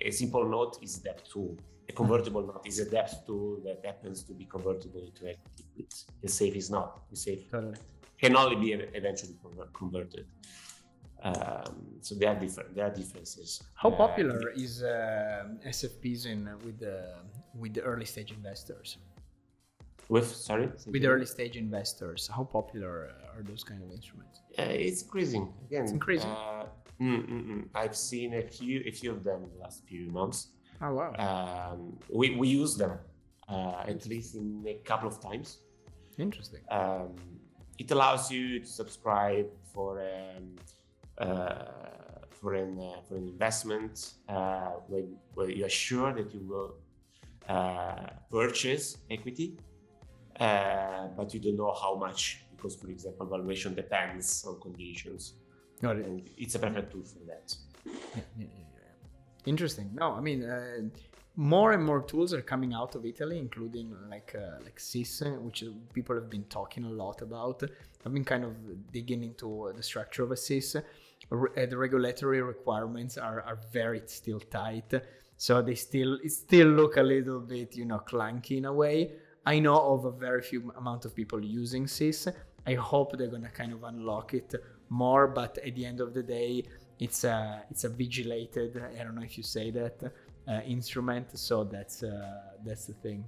a 0.02 0.10
simple 0.10 0.48
note 0.48 0.78
is 0.82 0.98
a 0.98 1.02
debt 1.04 1.22
tool. 1.32 1.56
A 1.88 1.92
convertible 1.92 2.42
note 2.42 2.62
is 2.66 2.78
a 2.80 2.90
debt 2.90 3.26
tool 3.26 3.60
that 3.64 3.80
happens 3.84 4.22
to 4.24 4.32
be 4.32 4.44
convertible 4.44 5.00
into 5.00 5.28
equity. 5.28 5.88
The 6.22 6.28
safe 6.28 6.54
is 6.54 6.70
not. 6.70 7.08
The 7.10 7.16
safe 7.16 7.50
totally. 7.50 7.74
Can 8.20 8.36
only 8.36 8.56
be 8.56 8.72
eventually 8.72 9.36
converted. 9.72 10.26
Um, 11.22 11.98
so 12.00 12.14
there 12.14 12.30
are 12.30 12.38
different. 12.38 12.74
There 12.74 12.86
are 12.86 12.94
differences. 12.94 13.62
How 13.74 13.90
uh, 13.90 13.96
popular 13.96 14.50
is 14.50 14.82
uh, 14.82 15.48
SFPs 15.66 16.26
in 16.26 16.46
uh, 16.46 16.56
with 16.64 16.78
the 16.78 17.14
with 17.54 17.74
the 17.74 17.82
early 17.82 18.04
stage 18.04 18.30
investors? 18.30 18.98
With 20.08 20.28
sorry, 20.28 20.70
with 20.86 21.04
early 21.04 21.26
stage 21.26 21.56
investors, 21.56 22.30
how 22.32 22.44
popular 22.44 23.10
are 23.34 23.42
those 23.42 23.64
kind 23.64 23.82
of 23.82 23.90
instruments? 23.90 24.42
Uh, 24.58 24.62
it's 24.62 25.02
increasing 25.02 25.52
again. 25.66 25.82
It's 25.82 25.92
increasing. 25.92 26.30
Uh, 26.30 26.66
mm, 27.00 27.28
mm, 27.28 27.46
mm. 27.50 27.68
I've 27.74 27.96
seen 27.96 28.34
a 28.34 28.42
few 28.42 28.82
a 28.86 28.92
few 28.92 29.10
of 29.10 29.24
them 29.24 29.42
in 29.42 29.50
the 29.50 29.58
last 29.58 29.84
few 29.86 30.08
months. 30.10 30.52
Oh 30.80 30.94
wow! 30.94 31.12
Um, 31.18 31.98
we 32.08 32.36
we 32.36 32.46
use 32.46 32.76
them 32.76 32.96
uh, 33.48 33.82
at 33.86 34.06
least 34.06 34.34
in 34.36 34.64
a 34.66 34.74
couple 34.84 35.08
of 35.08 35.20
times. 35.20 35.58
Interesting. 36.16 36.60
Um, 36.70 37.14
it 37.78 37.90
allows 37.90 38.30
you 38.30 38.60
to 38.60 38.66
subscribe 38.66 39.46
for. 39.72 40.00
Um, 40.00 40.56
uh, 41.18 41.64
for 42.40 42.54
an 42.54 42.78
uh, 42.78 43.00
for 43.08 43.16
an 43.16 43.26
investment 43.26 44.12
uh, 44.28 44.70
when, 44.86 45.16
when 45.34 45.50
you 45.50 45.64
are 45.64 45.68
sure 45.68 46.12
that 46.12 46.32
you 46.32 46.40
will 46.46 46.76
purchase 48.30 48.98
equity, 49.10 49.58
but 50.38 51.34
you 51.34 51.40
don't 51.40 51.56
know 51.56 51.74
how 51.74 51.96
much 51.96 52.44
because, 52.56 52.76
for 52.76 52.88
example, 52.88 53.26
valuation 53.26 53.74
depends 53.74 54.44
on 54.46 54.60
conditions. 54.60 55.34
Got 55.80 55.96
it. 55.96 56.06
And 56.06 56.28
it's 56.36 56.54
a 56.54 56.58
perfect 56.58 56.92
tool 56.92 57.04
for 57.04 57.24
that. 57.26 57.54
Yeah, 57.84 58.22
yeah, 58.38 58.46
yeah, 58.46 59.46
Interesting. 59.46 59.90
No, 59.94 60.12
I 60.12 60.20
mean, 60.20 60.44
uh, 60.44 60.82
more 61.38 61.70
and 61.70 61.84
more 61.84 62.02
tools 62.02 62.34
are 62.34 62.42
coming 62.42 62.74
out 62.74 62.96
of 62.96 63.06
Italy, 63.06 63.38
including 63.38 63.94
like 64.10 64.34
uh, 64.36 64.58
like 64.64 64.80
SIS, 64.80 65.22
which 65.40 65.62
people 65.92 66.16
have 66.16 66.28
been 66.28 66.42
talking 66.44 66.82
a 66.82 66.90
lot 66.90 67.22
about. 67.22 67.62
I've 68.04 68.12
been 68.12 68.24
kind 68.24 68.44
of 68.44 68.56
digging 68.92 69.22
into 69.22 69.72
the 69.76 69.82
structure 69.82 70.24
of 70.24 70.32
a 70.32 70.36
SIS. 70.36 70.74
Uh, 70.74 70.82
the 71.30 71.76
regulatory 71.76 72.42
requirements 72.42 73.16
are, 73.16 73.40
are 73.42 73.60
very 73.72 74.02
still 74.06 74.40
tight. 74.40 74.92
So 75.36 75.62
they 75.62 75.76
still 75.76 76.18
still 76.26 76.66
look 76.66 76.96
a 76.96 77.04
little 77.04 77.38
bit, 77.38 77.76
you 77.76 77.84
know, 77.84 78.00
clunky 78.00 78.58
in 78.58 78.64
a 78.64 78.72
way. 78.72 79.12
I 79.46 79.60
know 79.60 79.80
of 79.94 80.06
a 80.06 80.10
very 80.10 80.42
few 80.42 80.72
amount 80.76 81.04
of 81.04 81.14
people 81.14 81.40
using 81.40 81.86
SIS. 81.86 82.26
I 82.66 82.74
hope 82.74 83.16
they're 83.16 83.28
gonna 83.28 83.48
kind 83.50 83.72
of 83.72 83.84
unlock 83.84 84.34
it 84.34 84.56
more, 84.88 85.28
but 85.28 85.56
at 85.58 85.76
the 85.76 85.86
end 85.86 86.00
of 86.00 86.14
the 86.14 86.24
day, 86.24 86.64
it's 86.98 87.22
a 87.22 87.62
it's 87.70 87.84
a 87.84 87.90
vigilated. 87.90 88.72
I 88.98 89.04
don't 89.04 89.14
know 89.14 89.22
if 89.22 89.38
you 89.38 89.44
say 89.44 89.70
that 89.70 90.02
uh, 90.48 90.60
instrument. 90.66 91.38
So 91.38 91.64
that's 91.64 92.02
uh, 92.02 92.10
that's 92.64 92.86
the 92.86 92.94
thing. 92.94 93.24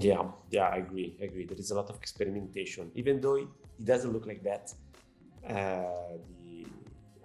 Yeah, 0.00 0.24
yeah, 0.50 0.68
I 0.68 0.76
agree. 0.78 1.16
I 1.20 1.24
agree. 1.24 1.46
There 1.46 1.56
is 1.56 1.70
a 1.70 1.76
lot 1.76 1.88
of 1.88 1.96
experimentation, 1.96 2.90
even 2.94 3.20
though 3.20 3.36
it, 3.36 3.48
it 3.78 3.84
doesn't 3.84 4.12
look 4.12 4.26
like 4.26 4.42
that. 4.42 4.74
Uh, 5.48 6.18
the 6.28 6.66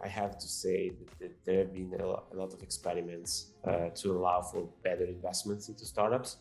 I 0.04 0.08
have 0.08 0.38
to 0.38 0.48
say 0.48 0.90
that, 0.90 1.20
that 1.20 1.46
there 1.46 1.60
have 1.60 1.74
been 1.74 1.94
a 2.00 2.06
lot, 2.06 2.28
a 2.32 2.36
lot 2.36 2.54
of 2.54 2.62
experiments 2.64 3.52
uh, 3.66 3.90
to 3.96 4.12
allow 4.12 4.42
for 4.42 4.70
better 4.84 5.04
investments 5.04 5.68
into 5.68 5.86
startups, 5.86 6.38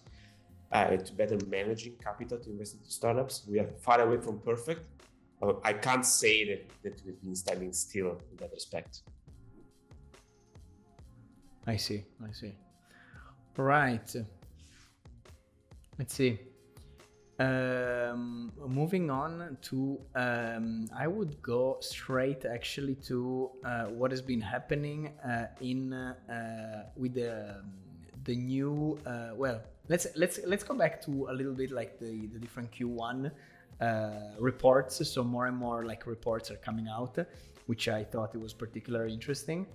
uh, 0.71 0.97
to 0.97 1.13
better 1.15 1.39
managing 1.47 1.95
capital 2.03 2.39
to 2.39 2.51
invest 2.51 2.75
into 2.75 2.91
startups. 2.91 3.47
We 3.49 3.59
are 3.59 3.71
far 3.81 4.01
away 4.01 4.19
from 4.23 4.39
perfect. 4.41 4.83
I 5.65 5.73
can't 5.73 6.05
say 6.05 6.45
that, 6.49 6.63
that 6.83 7.03
we've 7.07 7.21
been 7.23 7.37
standing 7.37 7.73
still 7.73 8.21
in 8.31 8.37
that 8.39 8.51
respect. 8.53 9.03
I 11.69 11.77
see. 11.77 12.03
I 12.27 12.33
see. 12.33 12.55
Right. 13.57 14.17
Let's 15.99 16.15
see. 16.15 16.39
Um, 17.39 18.53
moving 18.67 19.11
on 19.11 19.59
to, 19.63 20.01
um, 20.15 20.89
I 20.97 21.07
would 21.07 21.43
go 21.43 21.77
straight 21.81 22.47
actually 22.47 22.95
to 23.07 23.51
uh, 23.65 23.85
what 23.85 24.11
has 24.13 24.23
been 24.23 24.41
happening 24.41 25.13
uh, 25.23 25.49
in 25.61 25.93
uh, 25.93 26.85
with 26.97 27.15
the 27.15 27.63
the 28.25 28.35
new. 28.35 28.99
Uh, 29.05 29.31
well, 29.37 29.61
let's 29.89 30.07
let's 30.17 30.41
let's 30.47 30.65
go 30.65 30.75
back 30.75 31.03
to 31.03 31.29
a 31.29 31.35
little 31.35 31.55
bit 31.55 31.71
like 31.71 31.99
the 31.99 32.29
the 32.33 32.39
different 32.39 32.73
Q1 32.73 33.31
uh, 33.81 34.11
reports. 34.41 35.07
So 35.07 35.23
more 35.23 35.47
and 35.47 35.57
more 35.57 35.85
like 35.85 36.07
reports 36.07 36.51
are 36.51 36.57
coming 36.57 36.89
out, 36.89 37.19
which 37.67 37.89
I 37.89 38.05
thought 38.05 38.35
it 38.35 38.41
was 38.41 38.55
particularly 38.55 39.13
interesting. 39.13 39.67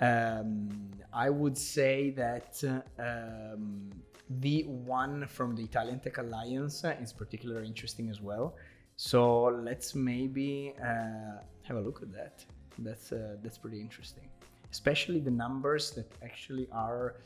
Um, 0.00 0.68
I 1.12 1.30
would 1.30 1.56
say 1.56 2.10
that. 2.10 2.62
Um, 2.98 3.90
the 4.38 4.62
one 4.62 5.26
from 5.26 5.56
the 5.56 5.64
Italian 5.64 5.98
Tech 5.98 6.18
Alliance 6.18 6.84
is 7.02 7.12
particularly 7.12 7.66
interesting 7.66 8.08
as 8.10 8.20
well. 8.20 8.54
So 8.96 9.44
let's 9.44 9.94
maybe 9.94 10.74
uh, 10.80 11.42
have 11.62 11.76
a 11.76 11.80
look 11.80 12.00
at 12.02 12.12
that. 12.12 12.44
That's 12.78 13.12
uh, 13.12 13.36
that's 13.42 13.58
pretty 13.58 13.80
interesting, 13.80 14.28
especially 14.70 15.20
the 15.20 15.30
numbers 15.30 15.90
that 15.92 16.12
actually 16.22 16.68
are. 16.70 17.16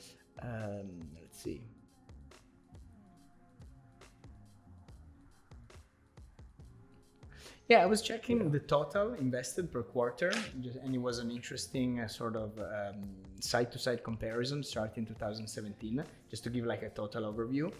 Um, 0.42 0.88
let's 1.20 1.42
see. 1.42 1.60
Yeah, 7.68 7.82
I 7.82 7.86
was 7.86 8.02
checking 8.02 8.50
the 8.50 8.58
total 8.58 9.14
invested 9.14 9.72
per 9.72 9.82
quarter, 9.82 10.30
and 10.82 10.94
it 10.94 11.00
was 11.00 11.18
an 11.18 11.30
interesting 11.30 12.00
uh, 12.00 12.08
sort 12.08 12.36
of 12.36 12.52
side 13.40 13.72
to 13.72 13.78
side 13.78 14.04
comparison 14.04 14.62
starting 14.62 15.06
2017, 15.06 16.04
just 16.30 16.44
to 16.44 16.50
give 16.50 16.66
like 16.66 16.82
a 16.82 16.90
total 16.90 17.32
overview. 17.32 17.72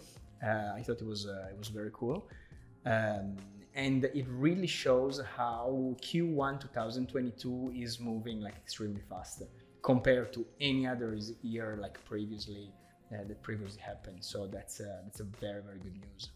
Uh, 0.43 0.73
I 0.75 0.81
thought 0.81 1.01
it 1.01 1.07
was 1.07 1.27
uh, 1.27 1.49
it 1.51 1.57
was 1.57 1.69
very 1.69 1.91
cool, 1.93 2.27
um, 2.85 3.35
and 3.75 4.05
it 4.05 4.25
really 4.27 4.67
shows 4.67 5.21
how 5.37 5.95
Q1 6.01 6.61
2022 6.61 7.73
is 7.75 7.99
moving 7.99 8.41
like 8.41 8.55
extremely 8.55 9.01
fast 9.09 9.43
compared 9.81 10.33
to 10.33 10.45
any 10.59 10.87
other 10.87 11.17
year 11.41 11.77
like 11.79 12.03
previously 12.05 12.71
uh, 13.13 13.23
that 13.27 13.41
previously 13.43 13.81
happened. 13.81 14.23
So 14.23 14.47
that's 14.47 14.79
uh, 14.81 15.01
that's 15.03 15.19
a 15.19 15.25
very 15.25 15.61
very 15.61 15.79
good 15.79 15.95
news. 15.95 16.29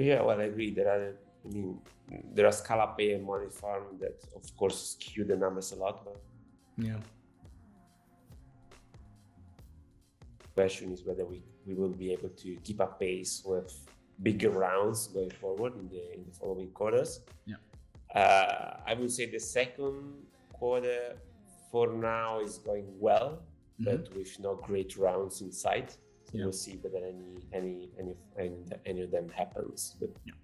Yeah, 0.00 0.22
well, 0.22 0.40
I 0.40 0.44
agree. 0.44 0.70
There 0.70 0.88
are, 0.88 1.12
I 1.44 1.48
mean, 1.52 1.78
there 2.34 2.46
are 2.46 2.52
Scalapay 2.52 3.14
and 3.16 3.26
Moneyfarm 3.26 4.00
that, 4.00 4.24
of 4.34 4.56
course, 4.56 4.96
skew 4.98 5.24
the 5.24 5.36
numbers 5.36 5.72
a 5.72 5.76
lot. 5.76 6.04
But 6.04 6.16
yeah. 6.78 7.00
Question 10.54 10.92
is 10.92 11.04
whether 11.04 11.26
we, 11.26 11.42
we 11.66 11.74
will 11.74 11.90
be 12.04 12.12
able 12.12 12.30
to 12.30 12.56
keep 12.64 12.80
up 12.80 12.98
pace 12.98 13.42
with 13.44 13.72
bigger 14.22 14.50
rounds 14.50 15.08
going 15.08 15.30
forward 15.30 15.74
in 15.78 15.88
the 15.88 16.14
in 16.14 16.24
the 16.24 16.32
following 16.32 16.70
quarters. 16.70 17.20
Yeah. 17.44 17.56
Uh, 18.14 18.76
I 18.86 18.94
would 18.94 19.12
say 19.12 19.30
the 19.30 19.38
second 19.38 19.96
quarter 20.52 21.16
for 21.70 21.92
now 21.92 22.40
is 22.40 22.58
going 22.58 22.88
well, 22.98 23.42
mm-hmm. 23.80 23.84
but 23.84 24.14
with 24.16 24.38
no 24.40 24.56
great 24.56 24.96
rounds 24.96 25.42
in 25.42 25.52
sight 25.52 25.96
yeah. 26.32 26.44
we'll 26.44 26.52
see 26.52 26.78
whether 26.82 27.04
any 27.04 27.38
any 27.52 27.90
any 28.38 28.54
any, 28.86 29.02
of 29.02 29.10
them 29.10 29.28
happens. 29.28 29.96
But 30.00 30.10
yeah. 30.24 30.34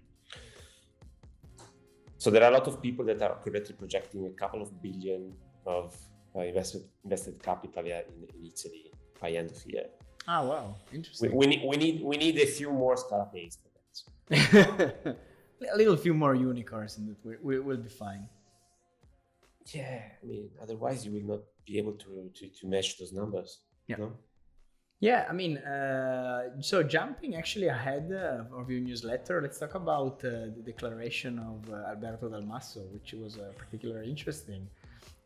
so 2.17 2.29
there 2.29 2.43
are 2.43 2.51
a 2.51 2.53
lot 2.53 2.67
of 2.67 2.81
people 2.81 3.05
that 3.05 3.21
are 3.21 3.37
currently 3.43 3.75
projecting 3.75 4.25
a 4.27 4.29
couple 4.29 4.61
of 4.61 4.81
billion 4.81 5.33
of 5.65 5.95
uh, 6.35 6.41
invested 6.41 6.83
invested 7.03 7.41
capital 7.41 7.85
in, 7.85 7.91
in 8.35 8.45
Italy 8.45 8.91
by 9.21 9.31
end 9.31 9.51
of 9.51 9.63
the 9.63 9.73
year. 9.73 9.85
Oh 10.27 10.47
wow, 10.47 10.75
interesting. 10.93 11.31
We, 11.31 11.37
we, 11.37 11.47
need 11.47 11.61
we 11.65 11.77
need 11.77 12.03
we 12.03 12.17
need 12.17 12.37
a 12.39 12.45
few 12.45 12.71
more 12.71 12.95
Scalapays 12.95 13.57
for 13.61 13.69
that. 14.29 15.17
a 15.73 15.77
little 15.77 15.95
few 15.95 16.13
more 16.13 16.35
unicorns, 16.35 16.97
and 16.97 17.15
we, 17.23 17.35
we 17.41 17.59
will 17.59 17.77
be 17.77 17.89
fine. 17.89 18.27
Yeah, 19.73 20.01
I 20.21 20.25
mean, 20.25 20.49
otherwise 20.61 21.05
you 21.05 21.11
will 21.11 21.27
not 21.35 21.41
be 21.65 21.77
able 21.77 21.93
to 21.93 22.29
to, 22.33 22.47
to 22.49 22.67
match 22.67 22.97
those 22.99 23.13
numbers. 23.13 23.61
Yeah. 23.87 23.97
Know? 23.97 24.13
Yeah, 24.99 25.27
I 25.29 25.33
mean, 25.33 25.57
uh, 25.59 26.59
so 26.59 26.81
jumping 26.81 27.35
actually 27.35 27.67
ahead 27.67 28.11
of 28.11 28.71
your 28.71 28.79
newsletter, 28.79 29.39
let's 29.43 29.59
talk 29.59 29.75
about 29.75 30.25
uh, 30.25 30.49
the 30.55 30.63
declaration 30.65 31.37
of 31.37 31.71
uh, 31.71 31.89
Alberto 31.89 32.29
Dalmasso, 32.29 32.91
which 32.91 33.13
was 33.13 33.37
uh, 33.37 33.51
particularly 33.55 34.09
interesting. 34.09 34.67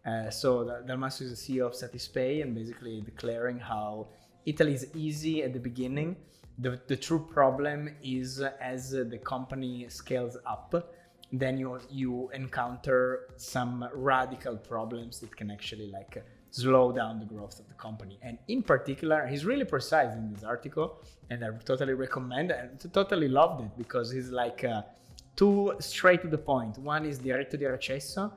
Uh, 0.06 0.30
so 0.30 0.66
Dalmasso 0.86 1.22
is 1.22 1.30
the 1.46 1.58
CEO 1.58 1.68
of 1.68 1.74
Satispay 1.74 2.42
and 2.42 2.54
basically 2.54 3.00
declaring 3.00 3.60
how 3.60 4.10
Italy 4.46 4.74
is 4.74 4.88
easy 4.94 5.42
at 5.42 5.54
the 5.54 5.60
beginning. 5.60 6.18
The, 6.60 6.82
the 6.88 6.98
true 6.98 7.26
problem 7.32 7.96
is 8.04 8.42
as 8.42 8.92
the 8.92 9.20
company 9.24 9.86
scales 9.88 10.36
up, 10.46 10.94
then 11.32 11.58
you 11.58 11.80
you 11.90 12.30
encounter 12.34 13.30
some 13.38 13.88
radical 13.94 14.58
problems 14.58 15.22
that 15.22 15.34
can 15.34 15.50
actually 15.50 15.90
like 15.90 16.22
slow 16.52 16.92
down 16.92 17.20
the 17.20 17.26
growth 17.26 17.60
of 17.60 17.68
the 17.68 17.74
company. 17.74 18.20
And 18.22 18.38
in 18.48 18.62
particular, 18.62 19.26
he's 19.26 19.46
really 19.46 19.66
precise 19.66 20.14
in 20.16 20.32
this 20.34 20.44
article, 20.44 21.02
and 21.30 21.44
I 21.44 21.50
totally 21.66 21.94
recommend 21.94 22.52
and 22.52 22.80
totally 22.94 23.28
loved 23.28 23.64
it 23.64 23.72
because 23.78 24.12
he's 24.12 24.30
like 24.30 24.64
uh, 24.64 24.84
two 25.36 25.74
straight 25.80 26.22
to 26.22 26.28
the 26.28 26.38
point. 26.38 26.78
One 26.78 27.06
is 27.06 27.20
diritto 27.20 27.58
di 27.58 27.66
recesso, 27.66 28.32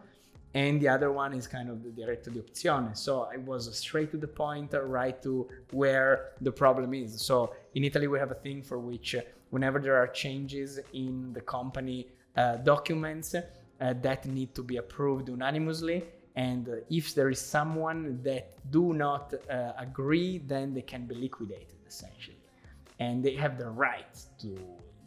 and 0.55 0.81
the 0.81 0.89
other 0.89 1.11
one 1.11 1.35
is 1.35 1.49
kind 1.49 1.69
of 1.69 1.83
the 1.83 1.91
diritto 1.91 2.31
di 2.33 2.39
opzione. 2.39 2.97
So 2.97 3.29
it 3.35 3.41
was 3.41 3.77
straight 3.77 4.13
to 4.13 4.17
the 4.17 4.29
point, 4.29 4.73
right 4.73 5.21
to 5.23 5.49
where 5.73 6.31
the 6.41 6.53
problem 6.53 6.95
is. 6.95 7.21
So 7.21 7.53
in 7.75 7.83
Italy, 7.83 8.07
we 8.07 8.19
have 8.21 8.31
a 8.31 8.37
thing 8.37 8.63
for 8.63 8.79
which, 8.79 9.17
uh, 9.17 9.23
whenever 9.51 9.81
there 9.81 9.97
are 9.97 10.07
changes 10.07 10.79
in 10.93 11.33
the 11.33 11.41
company 11.41 12.07
uh, 12.37 12.57
documents, 12.59 13.35
uh, 13.35 13.93
that 14.03 14.25
need 14.25 14.55
to 14.55 14.63
be 14.63 14.77
approved 14.77 15.29
unanimously 15.29 16.05
and 16.37 16.69
if 16.91 17.15
there 17.15 17.31
is 17.31 17.41
someone 17.41 18.21
that 18.23 18.55
do 18.71 18.93
not 18.93 19.35
uh, 19.51 19.73
agree 19.79 20.39
then 20.39 20.75
they 20.75 20.83
can 20.83 21.07
be 21.07 21.15
liquidated 21.15 21.79
essentially. 21.87 22.37
And 23.01 23.25
they 23.25 23.35
have 23.35 23.59
the 23.59 23.71
right 23.71 24.17
to 24.41 24.59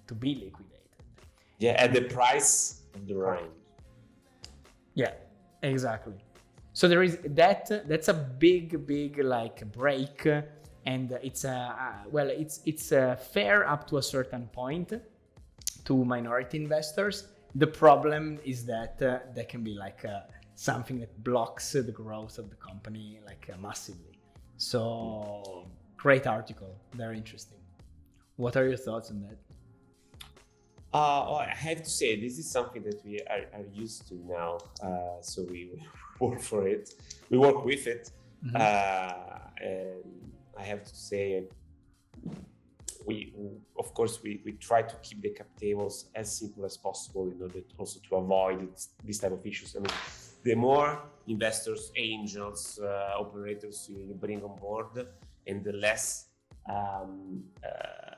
to 0.08 0.14
be 0.16 0.36
liquidated. 0.36 0.90
Yeah 1.60 1.72
at 1.72 1.94
the 1.94 2.02
price 2.02 2.82
of 2.96 3.08
the 3.08 3.16
right. 3.16 3.52
Yeah 4.94 5.14
exactly. 5.62 6.16
So 6.74 6.88
there 6.88 7.04
is 7.04 7.18
that 7.42 7.88
that's 7.88 8.08
a 8.08 8.14
big 8.14 8.86
big 8.86 9.20
like 9.20 9.70
break 9.72 10.28
and 10.86 11.12
it's 11.22 11.44
a 11.44 11.58
uh, 11.86 12.10
well 12.10 12.30
it's 12.30 12.62
it's 12.66 12.92
uh, 12.92 13.16
fair 13.16 13.68
up 13.68 13.88
to 13.90 13.98
a 13.98 14.04
certain 14.04 14.48
point 14.48 14.94
to 15.86 16.06
minority 16.06 16.58
investors. 16.58 17.28
The 17.56 17.68
problem 17.68 18.40
is 18.46 18.66
that 18.66 19.02
uh, 19.02 19.20
there 19.34 19.46
can 19.46 19.64
be 19.64 19.74
like 19.74 20.04
a, 20.04 20.28
something 20.58 21.00
that 21.00 21.24
blocks 21.24 21.74
the 21.74 21.92
growth 21.92 22.40
of 22.40 22.50
the 22.50 22.56
company 22.56 23.20
like 23.26 23.48
uh, 23.54 23.58
massively. 23.62 24.20
So 24.58 25.68
great 25.96 26.26
article, 26.26 26.76
very 26.94 27.16
interesting. 27.16 27.60
What 28.38 28.58
are 28.58 28.68
your 28.68 28.78
thoughts 28.78 29.12
on 29.12 29.22
that? 29.22 29.38
Uh, 30.92 31.26
oh, 31.30 31.36
I 31.36 31.54
have 31.54 31.84
to 31.84 31.90
say, 31.90 32.20
this 32.20 32.40
is 32.40 32.50
something 32.50 32.82
that 32.84 33.06
we 33.06 33.20
are, 33.30 33.46
are 33.54 33.68
used 33.72 34.08
to 34.08 34.16
now. 34.28 34.58
Uh, 34.82 35.22
so 35.22 35.44
we 35.52 35.80
work 36.20 36.42
for 36.42 36.68
it, 36.68 36.92
we 37.30 37.38
work 37.38 37.64
with 37.64 37.86
it. 37.86 38.10
Mm-hmm. 38.44 38.56
Uh, 38.56 39.64
and 39.64 40.32
I 40.58 40.64
have 40.64 40.84
to 40.84 40.96
say, 40.96 41.44
we, 43.06 43.32
of 43.78 43.94
course, 43.94 44.24
we, 44.24 44.42
we 44.44 44.54
try 44.54 44.82
to 44.82 44.96
keep 45.04 45.22
the 45.22 45.30
cap 45.30 45.48
tables 45.60 46.10
as 46.16 46.36
simple 46.36 46.66
as 46.66 46.78
possible 46.78 47.28
in 47.30 47.40
order 47.42 47.62
to 47.62 47.76
also 47.78 48.00
to 48.10 48.16
avoid 48.16 48.70
this 49.04 49.20
type 49.20 49.32
of 49.32 49.46
issues. 49.46 49.76
I 49.76 49.80
mean, 49.80 49.94
the 50.48 50.56
more 50.56 50.89
investors, 51.27 51.92
angels, 51.98 52.80
uh, 52.82 53.20
operators 53.24 53.89
you, 53.89 54.16
bring 54.24 54.42
on 54.44 54.56
board, 54.56 55.08
and 55.46 55.63
the 55.63 55.74
less 55.74 56.30
um, 56.70 57.44
uh, 57.63 58.18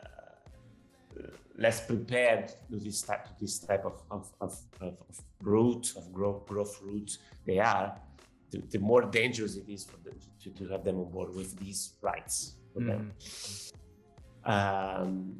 less 1.57 1.85
prepared 1.85 2.45
to 2.69 2.75
this 2.85 3.01
type 3.01 3.23
to 3.25 3.33
this 3.41 3.55
type 3.59 3.83
of 3.91 3.97
of, 4.11 4.31
of, 4.45 4.53
of, 4.81 4.93
of 5.09 5.15
route 5.41 5.87
of 5.97 6.03
growth 6.13 6.45
growth 6.45 6.79
route 6.83 7.17
they 7.47 7.59
are, 7.59 7.87
the, 8.51 8.57
the, 8.73 8.79
more 8.79 9.03
dangerous 9.19 9.55
it 9.55 9.67
is 9.67 9.83
for 9.91 9.97
them 10.05 10.17
to, 10.41 10.49
to 10.51 10.67
have 10.71 10.83
them 10.83 10.97
on 10.99 11.09
board 11.11 11.33
with 11.35 11.57
these 11.59 11.81
rights 12.01 12.55
for 12.73 12.81
mm. 12.81 12.87
them. 12.87 13.03
Um, 14.45 15.35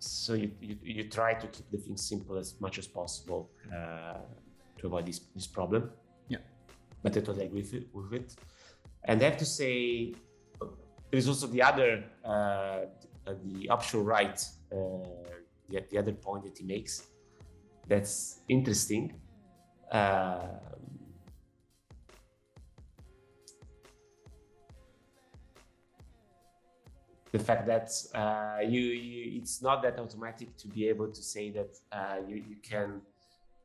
so 0.00 0.34
you, 0.34 0.50
you, 0.60 0.76
you, 0.82 1.04
try 1.04 1.34
to 1.34 1.46
keep 1.46 1.68
the 1.70 1.78
things 1.78 2.02
simple 2.08 2.36
as 2.36 2.54
much 2.60 2.78
as 2.78 2.86
possible. 2.86 3.50
Uh, 3.74 4.18
to 4.78 4.86
avoid 4.86 5.06
this, 5.06 5.20
this 5.34 5.46
problem. 5.46 5.90
Yeah. 6.28 6.38
But 7.02 7.16
I 7.16 7.20
totally 7.20 7.46
agree 7.46 7.62
with 7.62 7.74
it. 7.74 7.88
With 7.92 8.12
it. 8.12 8.36
And 9.04 9.20
I 9.22 9.24
have 9.24 9.36
to 9.38 9.46
say, 9.46 10.14
there 10.60 11.18
is 11.18 11.28
also 11.28 11.46
the 11.46 11.62
other, 11.62 12.04
uh, 12.24 12.80
the 13.44 13.70
offshore 13.70 14.02
right, 14.02 14.44
uh, 14.72 14.76
the, 15.68 15.84
the 15.90 15.98
other 15.98 16.12
point 16.12 16.44
that 16.44 16.58
he 16.58 16.64
makes 16.64 17.04
that's 17.88 18.40
interesting. 18.48 19.14
Uh, 19.90 20.40
the 27.32 27.38
fact 27.38 27.66
that 27.66 27.90
uh, 28.14 28.60
you, 28.62 28.80
you, 28.80 29.40
it's 29.40 29.62
not 29.62 29.82
that 29.82 29.98
automatic 29.98 30.56
to 30.58 30.68
be 30.68 30.88
able 30.88 31.08
to 31.08 31.22
say 31.22 31.50
that 31.50 31.76
uh, 31.92 32.16
you, 32.28 32.36
you 32.36 32.56
can 32.62 33.00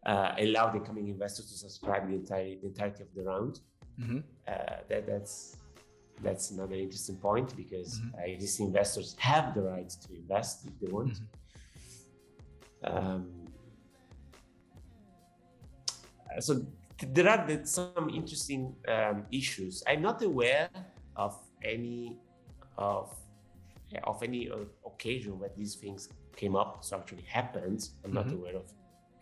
uh, 0.06 0.34
allow 0.39 0.70
the 0.70 0.80
incoming 0.80 1.08
investors 1.08 1.50
to 1.52 1.58
subscribe 1.58 2.08
the 2.08 2.16
entire 2.16 2.56
the 2.62 2.68
entirety 2.68 3.04
of 3.04 3.13
the 3.16 3.24
round. 3.24 3.60
Mm-hmm. 4.00 4.20
Uh, 4.48 4.52
that, 4.89 5.08
that's 5.08 5.58
that's 6.22 6.52
another 6.52 6.76
interesting 6.76 7.16
point 7.18 7.56
because 7.56 8.00
mm-hmm. 8.00 8.20
uh, 8.20 8.24
existing 8.24 8.68
investors 8.68 9.16
have 9.20 9.54
the 9.54 9.62
right 9.62 9.89
to 9.89 10.16
invest 10.16 10.66
if 10.66 10.80
they 10.80 10.92
want. 10.92 11.20
Mm-hmm. 12.84 12.98
Um, 12.98 13.30
so 16.39 16.66
there 17.13 17.30
are 17.30 17.66
some 17.66 18.10
interesting 18.10 18.76
um, 18.88 19.26
issues. 19.32 19.84
I'm 19.88 20.02
not 20.02 20.22
aware 20.22 20.70
of 21.16 21.38
any 21.63 22.18
of 22.78 23.16
of 24.04 24.24
any 24.24 24.50
occasion 24.86 25.38
where 25.39 25.52
these 25.56 25.76
things 25.76 26.10
came 26.36 26.56
up. 26.56 26.84
So 26.84 26.98
actually 26.98 27.24
happened. 27.24 27.89
I'm 28.04 28.12
not 28.12 28.26
mm-hmm. 28.26 28.38
aware 28.38 28.56
of 28.56 28.74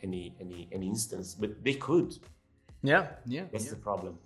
any 0.04 0.36
any 0.40 0.68
any 0.72 0.88
instance, 0.88 1.36
but 1.36 1.64
they 1.64 1.74
could. 1.74 2.18
Yeah, 2.84 3.08
yeah. 3.26 3.46
That's 3.52 3.66
yeah. 3.66 3.72
the 3.72 3.78
problem. 3.78 4.18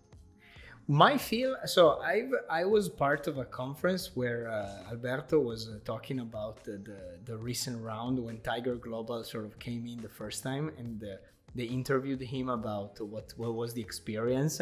My 0.87 1.17
feel 1.17 1.55
so 1.65 1.99
I 2.01 2.29
I 2.49 2.65
was 2.65 2.89
part 2.89 3.27
of 3.27 3.39
a 3.39 3.45
conference 3.45 4.15
where 4.15 4.47
uh, 4.47 4.91
Alberto 4.91 5.39
was 5.39 5.67
uh, 5.67 5.79
talking 5.83 6.19
about 6.19 6.63
the, 6.63 6.73
the, 6.73 7.17
the 7.25 7.37
recent 7.37 7.81
round 7.81 8.19
when 8.19 8.39
Tiger 8.41 8.75
Global 8.75 9.23
sort 9.23 9.45
of 9.45 9.57
came 9.57 9.87
in 9.87 9.99
the 10.01 10.09
first 10.09 10.43
time 10.43 10.71
and 10.77 11.03
uh, 11.03 11.15
they 11.55 11.63
interviewed 11.63 12.21
him 12.21 12.49
about 12.49 12.99
what 13.01 13.33
what 13.35 13.55
was 13.55 13.73
the 13.73 13.81
experience 13.81 14.61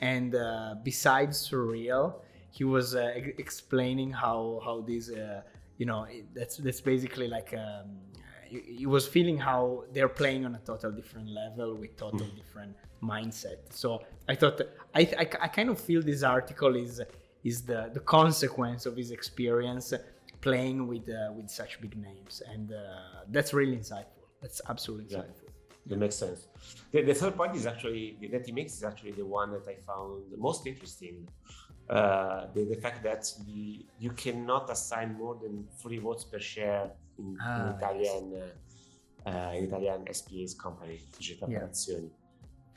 and 0.00 0.34
uh, 0.34 0.74
besides 0.82 1.48
surreal 1.48 2.14
he 2.50 2.64
was 2.64 2.96
uh, 2.96 3.12
explaining 3.38 4.10
how 4.10 4.60
how 4.64 4.80
these 4.80 5.10
uh, 5.10 5.42
you 5.78 5.86
know 5.86 6.06
that's 6.34 6.56
that's 6.56 6.80
basically 6.80 7.28
like 7.28 7.54
um, 7.54 7.98
he 8.50 8.86
was 8.86 9.06
feeling 9.06 9.38
how 9.38 9.84
they're 9.92 10.08
playing 10.08 10.44
on 10.44 10.54
a 10.54 10.58
total 10.58 10.90
different 10.90 11.28
level 11.28 11.74
with 11.74 11.96
total 11.96 12.26
mm. 12.26 12.36
different 12.36 12.74
mindset. 13.02 13.58
So 13.70 14.02
I 14.28 14.34
thought 14.34 14.60
I, 14.94 15.02
I, 15.22 15.26
I, 15.46 15.48
kind 15.48 15.68
of 15.70 15.78
feel 15.80 16.02
this 16.02 16.22
article 16.22 16.74
is 16.76 17.00
is 17.44 17.62
the 17.62 17.90
the 17.94 18.00
consequence 18.00 18.86
of 18.86 18.96
his 18.96 19.10
experience 19.10 19.94
playing 20.40 20.86
with 20.86 21.08
uh, 21.08 21.32
with 21.36 21.48
such 21.48 21.80
big 21.80 21.96
names, 21.96 22.42
and 22.52 22.72
uh, 22.72 22.76
that's 23.28 23.52
really 23.52 23.76
insightful. 23.76 24.24
That's 24.42 24.60
absolutely 24.68 25.06
insightful. 25.06 25.50
Yeah, 25.86 25.96
makes 25.96 26.16
sense. 26.16 26.46
The, 26.92 27.02
the, 27.02 27.14
third 27.14 27.36
point 27.36 27.56
is 27.56 27.66
actually 27.66 28.16
that 28.32 28.46
he 28.46 28.52
makes 28.52 28.74
is 28.74 28.84
actually 28.84 29.12
the 29.12 29.24
one 29.24 29.50
that 29.52 29.66
I 29.66 29.76
found 29.86 30.30
the 30.30 30.36
most 30.36 30.66
interesting. 30.66 31.28
Uh, 31.88 32.46
the, 32.54 32.64
the 32.64 32.76
fact 32.76 33.02
that 33.02 33.28
the, 33.46 33.84
you 33.98 34.10
cannot 34.10 34.70
assign 34.70 35.14
more 35.14 35.36
than 35.42 35.66
three 35.82 35.98
votes 35.98 36.22
per 36.22 36.38
share 36.38 36.88
in, 37.20 37.36
ah, 37.40 37.60
in 37.60 37.66
Italian 37.76 38.24
yes. 38.32 38.50
uh, 39.26 39.52
Italian 39.66 40.00
SPA's 40.18 40.54
company, 40.54 40.96
Società 41.16 41.46
yeah. 41.48 41.60
per 41.60 41.68
Azioni. 41.68 42.10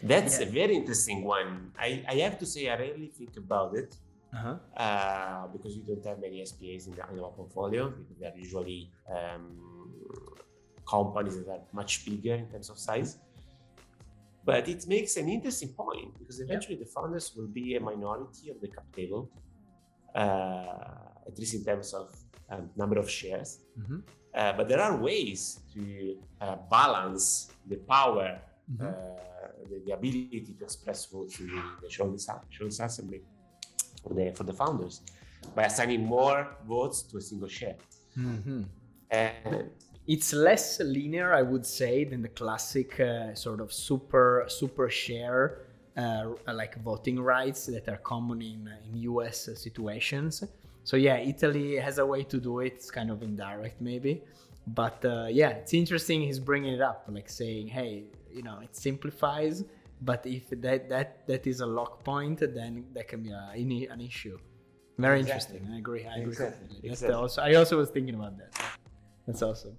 That's 0.01 0.39
yeah. 0.39 0.47
a 0.47 0.49
very 0.51 0.75
interesting 0.75 1.23
one. 1.23 1.71
I, 1.79 2.03
I 2.07 2.15
have 2.25 2.37
to 2.39 2.45
say 2.45 2.69
I 2.69 2.75
rarely 2.77 3.07
think 3.07 3.37
about 3.37 3.75
it 3.75 3.95
uh-huh. 4.35 4.55
uh, 4.75 5.47
because 5.47 5.77
we 5.77 5.83
don't 5.87 6.05
have 6.05 6.19
many 6.19 6.45
SPAs 6.45 6.87
in, 6.87 6.93
the, 6.95 7.03
in 7.13 7.19
our 7.19 7.31
portfolio 7.31 7.89
because 7.89 8.17
they're 8.19 8.37
usually 8.37 8.91
um, 9.09 9.45
companies 10.87 11.37
that 11.37 11.49
are 11.49 11.61
much 11.71 12.05
bigger 12.05 12.35
in 12.35 12.49
terms 12.49 12.69
of 12.69 12.77
size. 12.77 13.17
But 14.45 14.67
it 14.67 14.85
makes 14.87 15.15
an 15.15 15.29
interesting 15.29 15.69
point 15.69 16.19
because 16.19 16.41
eventually 16.41 16.75
yeah. 16.75 16.83
the 16.83 16.91
founders 16.91 17.31
will 17.35 17.47
be 17.47 17.75
a 17.75 17.79
minority 17.79 18.49
of 18.49 18.59
the 18.59 18.67
cap 18.67 18.83
table, 18.93 19.29
uh, 20.13 21.27
at 21.27 21.39
least 21.39 21.53
in 21.53 21.63
terms 21.63 21.93
of 21.93 22.13
um, 22.53 22.69
number 22.75 22.97
of 22.99 23.09
shares. 23.09 23.59
Mm-hmm. 23.79 23.99
Uh, 24.33 24.53
but 24.53 24.67
there 24.67 24.81
are 24.81 24.95
ways 24.97 25.59
to 25.73 26.17
uh, 26.41 26.55
balance 26.69 27.51
the 27.67 27.77
power, 27.77 28.39
mm-hmm. 28.71 28.85
Uh, 28.85 28.91
the, 29.69 29.81
the, 29.85 29.91
ability 29.91 30.41
to 30.47 30.63
express 30.63 31.05
votes 31.05 31.39
in 31.39 31.47
the 31.81 31.89
shareholders, 31.89 32.27
assembly 32.79 33.21
for 34.01 34.13
the, 34.13 34.31
for 34.35 34.43
the 34.43 34.53
founders. 34.53 35.01
by 35.55 35.63
assigning 35.63 36.03
more 36.05 36.47
votes 36.67 37.03
to 37.03 37.17
a 37.17 37.21
single 37.21 37.47
share. 37.47 37.75
Mm-hmm. 38.17 38.63
And 39.11 39.69
it's 40.07 40.33
less 40.33 40.79
linear, 40.79 41.33
I 41.33 41.41
would 41.41 41.65
say, 41.65 42.03
than 42.03 42.21
the 42.21 42.29
classic 42.29 42.99
uh, 42.99 43.35
sort 43.35 43.61
of 43.61 43.71
super 43.71 44.45
super 44.47 44.89
share 44.89 45.59
uh, 45.95 46.31
like 46.51 46.81
voting 46.81 47.19
rights 47.19 47.67
that 47.67 47.87
are 47.87 47.97
common 47.97 48.41
in 48.41 48.69
in 48.85 48.97
US 49.11 49.49
situations. 49.55 50.43
So 50.83 50.97
yeah, 50.97 51.17
Italy 51.17 51.75
has 51.77 51.97
a 51.97 52.05
way 52.05 52.23
to 52.23 52.37
do 52.39 52.59
it. 52.59 52.73
It's 52.75 52.91
kind 52.91 53.09
of 53.09 53.23
indirect, 53.23 53.79
maybe, 53.81 54.21
but 54.67 55.03
uh, 55.05 55.27
yeah, 55.29 55.49
it's 55.49 55.73
interesting. 55.73 56.21
He's 56.21 56.39
bringing 56.39 56.73
it 56.73 56.81
up, 56.81 57.05
like 57.07 57.29
saying, 57.29 57.67
"Hey, 57.67 58.05
you 58.31 58.43
know, 58.43 58.59
it 58.59 58.75
simplifies." 58.75 59.63
But 60.01 60.25
if 60.25 60.49
that 60.49 60.89
that 60.89 61.27
that 61.27 61.47
is 61.47 61.61
a 61.61 61.65
lock 61.65 62.03
point, 62.03 62.39
then 62.39 62.85
that 62.93 63.07
can 63.07 63.23
be 63.23 63.31
a, 63.31 63.91
an 63.91 64.01
issue. 64.01 64.37
Very 64.97 65.21
exactly. 65.21 65.55
interesting. 65.55 65.73
I 65.73 65.77
agree. 65.77 66.05
I 66.05 66.15
agree. 66.17 66.31
Exactly. 66.31 66.79
exactly. 66.83 67.15
Also, 67.15 67.41
I 67.41 67.53
also 67.55 67.77
was 67.77 67.89
thinking 67.89 68.15
about 68.15 68.37
that. 68.37 68.53
That's 69.25 69.41
awesome. 69.41 69.77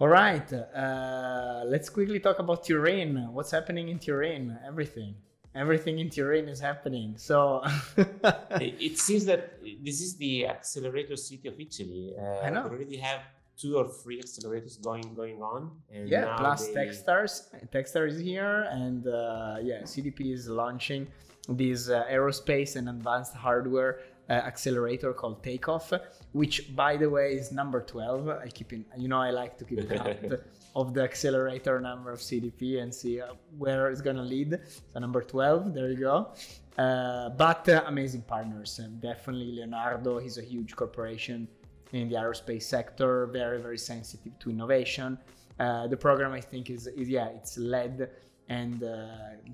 All 0.00 0.08
right. 0.08 0.52
Uh, 0.52 1.62
let's 1.66 1.88
quickly 1.88 2.20
talk 2.20 2.38
about 2.38 2.64
Turin. 2.64 3.32
What's 3.32 3.50
happening 3.50 3.88
in 3.88 3.98
Turin? 3.98 4.58
Everything. 4.66 5.14
Everything 5.58 5.98
in 5.98 6.08
Turin 6.08 6.48
is 6.48 6.60
happening. 6.60 7.14
So 7.16 7.62
it 8.60 8.98
seems 8.98 9.24
that 9.26 9.58
this 9.82 10.00
is 10.00 10.16
the 10.16 10.46
accelerator 10.46 11.16
city 11.16 11.48
of 11.48 11.58
Italy. 11.58 12.14
Uh, 12.18 12.46
I 12.46 12.50
know. 12.50 12.62
We 12.68 12.76
already 12.76 12.96
have 12.98 13.22
two 13.56 13.76
or 13.76 13.88
three 13.88 14.22
accelerators 14.22 14.80
going 14.80 15.14
going 15.14 15.42
on. 15.42 15.70
yeah, 15.92 16.36
plus 16.36 16.68
they... 16.68 16.74
Techstars. 16.74 17.32
Techstars 17.74 18.12
is 18.12 18.20
here, 18.20 18.66
and 18.70 19.06
uh, 19.06 19.56
yeah, 19.60 19.82
CDP 19.82 20.32
is 20.32 20.48
launching 20.48 21.08
this 21.48 21.88
uh, 21.88 22.04
aerospace 22.10 22.76
and 22.76 22.88
advanced 22.88 23.34
hardware 23.34 24.00
uh, 24.28 24.32
accelerator 24.32 25.12
called 25.12 25.42
Takeoff, 25.42 25.92
which 26.32 26.74
by 26.76 26.96
the 26.96 27.08
way 27.08 27.32
is 27.32 27.52
number 27.52 27.80
12. 27.80 28.28
I 28.28 28.48
keep 28.48 28.72
in, 28.72 28.84
you 28.96 29.08
know, 29.08 29.20
I 29.20 29.30
like 29.30 29.56
to 29.58 29.64
keep 29.64 29.88
count 29.88 30.18
of 30.76 30.94
the 30.94 31.02
accelerator 31.02 31.80
number 31.80 32.12
of 32.12 32.20
CDP 32.20 32.82
and 32.82 32.94
see 32.94 33.20
uh, 33.20 33.34
where 33.56 33.90
it's 33.90 34.00
gonna 34.00 34.22
lead. 34.22 34.58
So 34.92 34.98
number 35.00 35.22
12, 35.22 35.74
there 35.74 35.90
you 35.90 35.96
go. 35.96 36.32
Uh, 36.76 37.30
but 37.30 37.68
uh, 37.68 37.82
amazing 37.86 38.22
partners, 38.22 38.78
and 38.78 39.00
definitely 39.00 39.50
Leonardo. 39.56 40.18
He's 40.18 40.38
a 40.38 40.42
huge 40.42 40.76
corporation 40.76 41.48
in 41.92 42.08
the 42.08 42.14
aerospace 42.14 42.62
sector, 42.62 43.26
very 43.26 43.60
very 43.60 43.78
sensitive 43.78 44.38
to 44.38 44.50
innovation. 44.50 45.18
Uh, 45.58 45.88
the 45.88 45.96
program 45.96 46.32
I 46.32 46.40
think 46.40 46.70
is, 46.70 46.86
is 46.86 47.08
yeah, 47.08 47.28
it's 47.30 47.58
led 47.58 48.10
and 48.48 48.82
uh, 48.84 49.08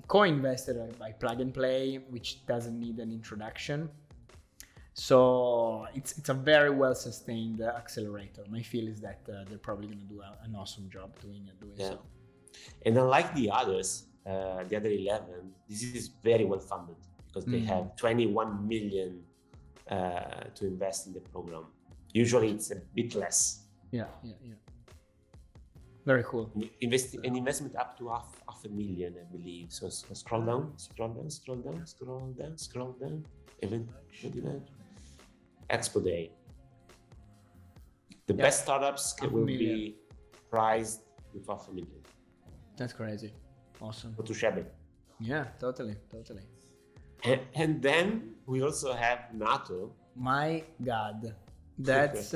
co-invested 0.07 0.77
by 0.99 1.11
Plug 1.13 1.41
and 1.41 1.53
Play, 1.53 1.97
which 2.09 2.45
doesn't 2.45 2.79
need 2.79 2.99
an 2.99 3.11
introduction. 3.11 3.89
So 4.97 5.87
it's 5.93 6.17
it's 6.17 6.29
a 6.29 6.33
very 6.33 6.69
well 6.69 6.95
sustained 6.95 7.61
accelerator. 7.61 8.43
My 8.49 8.61
feel 8.61 8.87
is 8.87 9.01
that 9.01 9.19
uh, 9.27 9.43
they're 9.47 9.57
probably 9.57 9.87
going 9.87 9.99
to 9.99 10.05
do 10.05 10.21
a, 10.21 10.37
an 10.45 10.55
awesome 10.55 10.89
job 10.89 11.19
doing 11.19 11.49
doing 11.59 11.73
yeah. 11.75 11.89
so. 11.89 11.99
And 12.85 12.97
unlike 12.97 13.35
the 13.35 13.51
others, 13.51 14.05
uh, 14.25 14.63
the 14.63 14.77
other 14.77 14.89
eleven, 14.89 15.51
this 15.67 15.83
is 15.83 16.11
very 16.23 16.45
well 16.45 16.61
funded 16.61 16.95
because 17.27 17.43
they 17.43 17.59
mm. 17.59 17.65
have 17.65 17.93
21 17.97 18.65
million 18.65 19.21
uh, 19.91 20.45
to 20.55 20.65
invest 20.65 21.07
in 21.07 21.13
the 21.13 21.19
program. 21.19 21.65
Usually, 22.13 22.51
it's 22.51 22.71
a 22.71 22.77
bit 22.95 23.15
less. 23.15 23.63
Yeah, 23.91 24.05
yeah, 24.23 24.35
yeah. 24.41 24.53
Very 26.05 26.23
cool. 26.23 26.49
Invest 26.79 27.15
an 27.15 27.35
investment 27.35 27.75
up 27.75 27.97
to 27.97 28.07
half 28.07 28.41
half 28.47 28.63
a 28.63 28.69
million, 28.69 29.15
I 29.19 29.25
believe. 29.29 29.73
So, 29.73 29.89
so 29.89 30.13
scroll 30.13 30.43
down, 30.45 30.71
scroll 30.77 31.09
down, 31.09 31.29
scroll 31.29 31.57
down, 31.57 31.85
scroll 31.85 32.33
down, 32.39 32.57
scroll 32.57 32.93
down. 32.93 33.25
Even 33.61 33.89
Expo 35.69 36.03
Day. 36.03 36.31
The 38.27 38.33
yeah. 38.33 38.43
best 38.43 38.63
startups 38.63 39.15
will 39.31 39.45
be 39.45 39.95
prized 40.49 41.01
with 41.33 41.47
half 41.47 41.67
a 41.67 41.71
million. 41.71 42.01
That's 42.77 42.93
crazy. 42.93 43.33
Awesome. 43.81 44.15
To 44.23 44.33
Shabby. 44.33 44.63
Yeah, 45.19 45.45
totally, 45.59 45.95
totally. 46.11 46.43
And, 47.23 47.41
and, 47.53 47.81
then 47.81 48.35
we 48.45 48.61
also 48.61 48.93
have 48.93 49.33
NATO. 49.33 49.91
My 50.15 50.63
God, 50.83 51.35
that's 51.79 52.35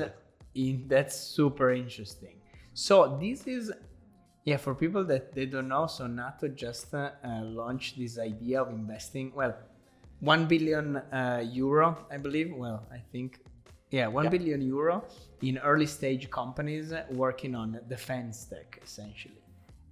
in, 0.56 0.86
that's 0.88 1.16
super 1.20 1.72
interesting. 1.72 2.38
So 2.74 3.18
this 3.22 3.46
is, 3.48 3.72
yeah, 4.46 4.58
for 4.58 4.74
people 4.74 5.04
that 5.06 5.34
they 5.34 5.46
don't 5.46 5.68
know. 5.68 5.88
So 5.88 6.08
NATO 6.08 6.48
just 6.48 6.94
uh, 6.94 7.12
launched 7.24 7.98
this 7.98 8.18
idea 8.18 8.62
of 8.62 8.70
investing. 8.70 9.32
Well, 9.36 9.56
1 10.22 10.46
billion 10.48 10.98
uh, 10.98 11.44
euro, 11.52 11.98
I 12.12 12.18
believe. 12.18 12.54
Well, 12.54 12.86
I 12.92 13.00
think, 13.12 13.40
yeah, 13.92 14.08
one 14.08 14.26
yeah. 14.26 14.30
billion 14.32 14.62
euro 14.62 15.06
in 15.42 15.58
early 15.60 15.86
stage 15.86 16.30
companies 16.30 16.94
working 17.12 17.56
on 17.56 17.80
defense 17.88 18.46
tech, 18.46 18.80
essentially. 18.84 19.42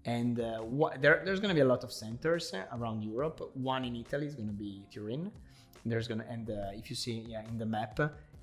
And 0.06 0.40
uh, 0.40 0.62
wh- 0.62 1.00
there, 1.00 1.22
there's 1.26 1.40
going 1.40 1.50
to 1.50 1.56
be 1.56 1.62
a 1.62 1.72
lot 1.74 1.84
of 1.84 1.92
centers 1.92 2.54
around 2.74 3.04
Europe. 3.04 3.52
One 3.54 3.86
in 3.86 3.96
Italy 3.96 4.28
is 4.28 4.36
going 4.36 4.48
to 4.48 4.54
be 4.54 4.84
Turin. 4.92 5.32
There's 5.86 6.08
going 6.08 6.20
to, 6.20 6.30
and 6.30 6.50
uh, 6.50 6.72
if 6.74 6.90
you 6.90 6.96
see, 6.96 7.26
yeah, 7.28 7.48
in 7.48 7.58
the 7.58 7.66
map, 7.66 8.00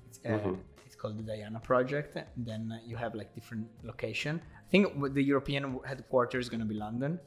it's, 0.07 0.19
uh, 0.25 0.29
mm-hmm. 0.29 0.53
it's 0.85 0.95
called 0.95 1.17
the 1.17 1.23
Diana 1.23 1.59
project. 1.59 2.17
Then 2.37 2.79
you 2.85 2.95
have 2.95 3.13
like 3.13 3.33
different 3.35 3.67
location. 3.83 4.41
I 4.67 4.69
think 4.71 5.13
the 5.13 5.21
European 5.21 5.79
headquarters 5.85 6.45
is 6.45 6.49
going 6.49 6.61
to 6.61 6.65
be 6.65 6.75
London 6.75 7.19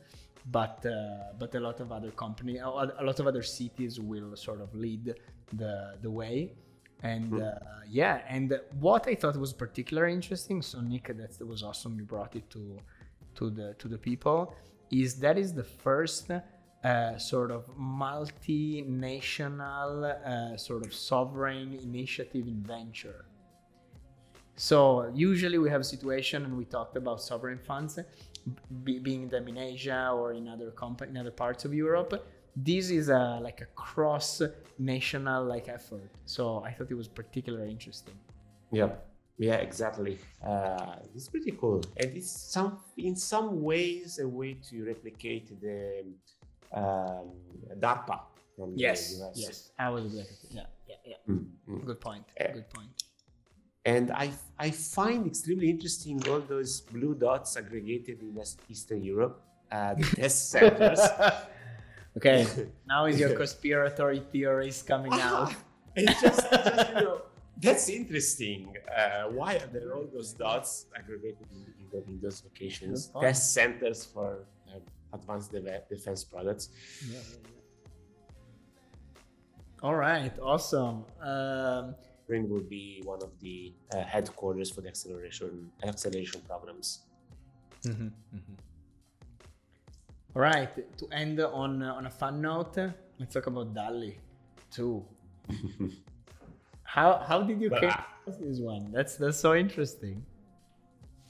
but 0.51 0.85
uh, 0.87 1.33
but 1.39 1.55
a 1.55 1.61
lot 1.61 1.81
of 1.81 1.93
other 1.93 2.11
company, 2.11 2.59
a 2.59 2.69
lot 2.69 3.21
of 3.21 3.27
other 3.27 3.43
cities 3.43 4.01
will 4.01 4.35
sort 4.37 4.61
of 4.61 4.75
lead 4.75 5.15
the 5.53 5.95
the 6.03 6.11
way. 6.11 6.53
And 7.03 7.33
mm. 7.33 7.43
uh, 7.43 7.59
yeah, 7.89 8.23
and 8.29 8.61
what 8.81 9.07
I 9.07 9.15
thought 9.15 9.37
was 9.37 9.53
particularly 9.53 10.13
interesting, 10.13 10.63
so 10.63 10.81
Nick, 10.81 11.17
that 11.17 11.41
was 11.47 11.63
awesome. 11.63 11.97
You 11.99 12.05
brought 12.05 12.35
it 12.35 12.51
to 12.51 12.81
to 13.37 13.51
the 13.51 13.75
to 13.79 13.87
the 13.89 13.99
people. 13.99 14.55
Is 14.91 15.21
that 15.21 15.39
is 15.39 15.53
the 15.53 15.65
first 15.65 16.31
uh, 16.31 17.19
sort 17.19 17.51
of 17.51 17.67
multinational 17.77 20.05
uh, 20.05 20.57
sort 20.57 20.87
of 20.87 20.95
sovereign 20.95 21.79
initiative 21.83 22.47
in 22.47 22.63
venture. 22.63 23.27
So 24.57 25.13
usually 25.15 25.59
we 25.59 25.69
have 25.71 25.83
a 25.83 25.85
situation, 25.85 26.45
and 26.45 26.57
we 26.57 26.65
talked 26.65 26.97
about 26.97 27.21
sovereign 27.23 27.59
funds 27.59 27.99
be, 28.85 28.99
being 28.99 29.29
them 29.29 29.49
in 29.49 29.59
Asia 29.59 30.11
or 30.15 30.33
in 30.33 30.49
other 30.49 30.71
comp- 30.71 31.03
in 31.03 31.17
other 31.17 31.31
parts 31.31 31.65
of 31.65 31.73
Europe. 31.75 32.13
This 32.57 32.91
is 32.91 33.09
a 33.09 33.39
like 33.41 33.61
a 33.61 33.67
cross 33.75 34.43
national 34.79 35.45
like 35.45 35.69
effort. 35.69 36.11
So 36.25 36.63
I 36.65 36.73
thought 36.73 36.91
it 36.91 36.97
was 36.97 37.09
particularly 37.09 37.71
interesting. 37.71 38.19
Yeah. 38.71 38.91
Yeah, 39.39 39.55
exactly. 39.55 40.19
Uh, 40.45 40.97
it's 41.15 41.29
pretty 41.29 41.53
cool, 41.53 41.85
and 41.97 42.17
it's 42.17 42.29
some 42.29 42.81
in 42.97 43.15
some 43.15 43.63
ways 43.63 44.19
a 44.19 44.27
way 44.27 44.55
to 44.69 44.85
replicate 44.85 45.49
the 45.61 46.03
um, 46.73 47.31
DARPA 47.79 48.21
from 48.57 48.73
yes, 48.75 49.15
the 49.15 49.25
US. 49.25 49.33
Yes, 49.37 49.71
I 49.79 49.91
was 49.91 50.13
like, 50.13 50.27
yeah, 50.51 50.63
yeah, 50.89 50.97
yeah. 51.07 51.15
Mm-hmm. 51.29 51.87
Good 51.87 52.01
point. 52.01 52.25
Good 52.37 52.69
point. 52.71 52.91
And 53.85 54.11
I, 54.11 54.31
I 54.59 54.71
find 54.71 55.27
extremely 55.27 55.71
interesting 55.71 56.23
all 56.29 56.41
those 56.41 56.81
blue 56.81 57.15
dots 57.15 57.57
aggregated 57.57 58.21
in 58.21 58.39
Eastern 58.69 59.03
Europe, 59.03 59.43
uh, 59.71 59.95
the 59.95 60.05
test 60.17 60.51
centers. 60.51 61.01
okay, 62.17 62.47
now 62.87 63.07
is 63.07 63.19
your 63.19 63.31
conspiratory 63.31 64.25
theories 64.31 64.83
coming 64.83 65.13
out? 65.15 65.55
it's 65.97 66.21
just, 66.21 66.51
just, 66.51 66.89
you 66.89 66.95
know, 67.01 67.23
that's 67.61 67.89
interesting. 67.89 68.75
Uh, 68.95 69.25
why 69.31 69.55
are 69.57 69.67
there 69.67 69.95
all 69.95 70.07
those 70.13 70.33
dots 70.33 70.87
aggregated 70.97 71.47
in, 71.53 72.03
in, 72.07 72.21
those 72.21 72.43
locations? 72.45 73.11
Test 73.21 73.55
centers 73.55 74.05
for 74.05 74.45
uh, 74.69 74.79
advanced 75.13 75.51
de- 75.53 75.83
defense 75.89 76.25
products. 76.25 76.69
Yeah, 77.07 77.15
yeah, 77.15 77.21
yeah. 77.43 77.59
All 79.83 79.95
right, 79.95 80.33
awesome. 80.43 81.05
Um, 81.21 81.95
Turin 82.29 82.49
will 82.49 82.61
be 82.61 83.01
one 83.05 83.23
of 83.23 83.31
the 83.41 83.73
uh, 83.93 84.03
headquarters 84.03 84.71
for 84.71 84.83
the 84.83 84.89
acceleration 84.89 85.71
acceleration 85.83 86.43
programs. 86.47 87.01
Mm-hmm, 87.85 88.09
mm-hmm. 88.37 88.57
All 90.37 90.43
right. 90.43 90.69
To 90.99 91.09
end 91.11 91.41
on 91.41 91.83
on 91.83 92.07
a 92.07 92.11
fun 92.11 92.43
note, 92.43 92.77
let's 93.19 93.33
talk 93.33 93.47
about 93.47 93.75
DALL-E 93.75 94.19
2. 94.71 95.05
how 96.83 97.25
how 97.27 97.43
did 97.43 97.61
you 97.63 97.71
get 97.71 97.99
this 98.39 98.61
one? 98.61 98.93
That's 98.93 99.17
that's 99.17 99.39
so 99.39 99.55
interesting. 99.55 100.23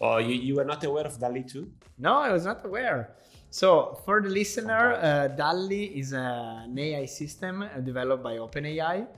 Oh, 0.01 0.19
you, 0.19 0.35
you 0.35 0.55
were 0.55 0.65
not 0.65 0.85
aware 0.85 1.07
of 1.07 1.19
DALL-E 1.19 1.43
2? 1.43 1.73
No, 1.99 2.19
I 2.19 2.33
was 2.33 2.45
not 2.45 2.65
aware. 2.65 3.17
So, 3.51 3.99
for 4.05 4.21
the 4.21 4.29
listener, 4.29 4.93
uh, 4.93 5.27
DALL-E 5.29 5.85
is 5.97 6.13
an 6.13 6.79
AI 6.79 7.07
system 7.07 7.69
developed 7.83 8.23
by 8.23 8.37
OpenAI 8.37 9.09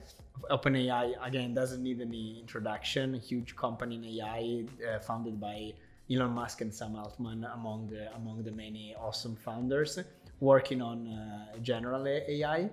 OpenAI 0.49 1.15
again 1.25 1.53
doesn't 1.53 1.83
need 1.83 2.01
any 2.01 2.39
introduction. 2.39 3.13
Huge 3.13 3.55
company 3.55 3.95
in 3.95 4.05
AI 4.05 4.65
uh, 4.87 4.99
founded 4.99 5.39
by 5.39 5.73
Elon 6.11 6.31
Musk 6.31 6.61
and 6.61 6.73
Sam 6.73 6.95
Altman 6.95 7.45
among 7.53 7.89
the, 7.89 8.13
among 8.15 8.43
the 8.43 8.51
many 8.51 8.95
awesome 8.99 9.35
founders 9.35 9.99
working 10.39 10.81
on 10.81 11.07
uh, 11.07 11.57
general 11.59 12.07
AI. 12.07 12.69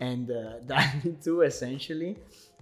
And 0.00 0.30
uh, 0.30 0.60
DALL-E 0.66 1.16
2 1.22 1.42
essentially 1.42 2.16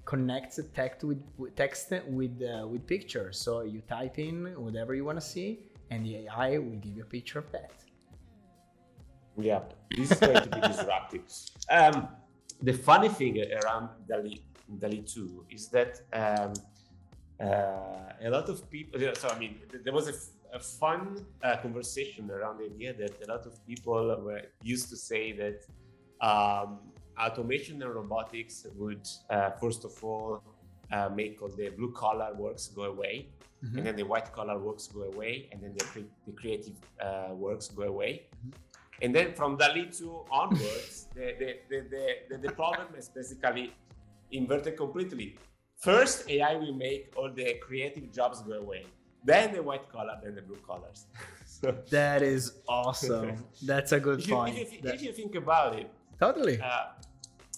connects 0.06 0.58
text 0.72 1.04
with 1.04 1.20
text 1.56 1.92
with 2.08 2.40
uh, 2.40 2.66
with 2.66 2.86
pictures. 2.86 3.38
So 3.38 3.62
you 3.62 3.82
type 3.82 4.18
in 4.18 4.54
whatever 4.56 4.94
you 4.94 5.04
want 5.04 5.20
to 5.20 5.26
see, 5.26 5.58
and 5.90 6.06
the 6.06 6.26
AI 6.26 6.58
will 6.58 6.78
give 6.84 6.96
you 6.96 7.02
a 7.02 7.06
picture 7.06 7.40
of 7.40 7.50
that. 7.52 7.72
Yeah, 9.38 9.60
this 9.94 10.12
is 10.12 10.18
going 10.18 10.42
to 10.42 10.48
be 10.48 10.60
disruptive. 10.60 11.22
Um, 11.70 12.08
the 12.62 12.72
funny 12.72 13.08
thing 13.08 13.44
around 13.62 13.88
DALL-E, 14.08 14.42
DALL-E 14.78 15.02
2 15.02 15.46
is 15.50 15.68
that 15.68 16.00
um, 16.12 16.52
uh, 17.40 18.12
a 18.22 18.30
lot 18.30 18.48
of 18.48 18.68
people. 18.70 18.98
So 19.14 19.28
I 19.28 19.38
mean, 19.38 19.56
there 19.84 19.92
was 19.92 20.08
a, 20.08 20.56
a 20.56 20.60
fun 20.60 21.24
uh, 21.42 21.56
conversation 21.58 22.30
around 22.30 22.58
the 22.58 22.64
idea 22.64 22.94
that 22.94 23.12
a 23.26 23.30
lot 23.30 23.46
of 23.46 23.64
people 23.66 24.04
were 24.22 24.42
used 24.62 24.88
to 24.90 24.96
say 24.96 25.32
that 25.32 25.66
um, 26.26 26.78
automation 27.18 27.82
and 27.82 27.94
robotics 27.94 28.66
would 28.76 29.06
uh, 29.30 29.50
first 29.50 29.84
of 29.84 29.92
all 30.02 30.42
uh, 30.92 31.08
make 31.08 31.42
all 31.42 31.48
the 31.48 31.68
blue 31.70 31.92
collar 31.92 32.32
works 32.34 32.68
go 32.68 32.84
away, 32.84 33.28
mm-hmm. 33.64 33.78
and 33.78 33.86
then 33.86 33.96
the 33.96 34.02
white 34.04 34.32
collar 34.32 34.58
works 34.58 34.86
go 34.86 35.02
away, 35.02 35.48
and 35.52 35.62
then 35.62 35.74
the, 35.76 35.84
cre- 35.84 36.12
the 36.26 36.32
creative 36.32 36.76
uh, 37.00 37.34
works 37.34 37.68
go 37.68 37.82
away. 37.82 38.26
Mm-hmm. 38.38 38.50
And 39.02 39.14
then 39.14 39.34
from 39.34 39.56
DALL-E 39.56 39.90
2 39.92 40.24
onwards, 40.30 41.08
the, 41.14 41.34
the, 41.38 41.56
the, 41.68 42.16
the, 42.30 42.38
the 42.38 42.52
problem 42.52 42.88
is 42.96 43.08
basically 43.08 43.72
inverted 44.30 44.76
completely. 44.76 45.36
First, 45.78 46.28
AI 46.30 46.56
will 46.56 46.72
make 46.72 47.12
all 47.16 47.30
the 47.30 47.54
creative 47.54 48.12
jobs 48.12 48.42
go 48.42 48.54
away. 48.54 48.86
Then 49.24 49.52
the 49.52 49.62
white 49.62 49.90
collar, 49.90 50.18
then 50.22 50.34
the 50.34 50.42
blue 50.42 50.58
collars. 50.66 51.06
so, 51.46 51.76
that 51.90 52.22
is 52.22 52.60
awesome. 52.68 53.44
That's 53.62 53.92
a 53.92 54.00
good 54.00 54.20
if 54.20 54.30
point. 54.30 54.56
You, 54.56 54.62
if, 54.62 54.72
you, 54.72 54.80
if, 54.84 55.02
you, 55.02 55.12
think 55.12 55.34
about 55.34 55.78
it, 55.78 55.90
totally. 56.18 56.60
Uh, 56.60 56.86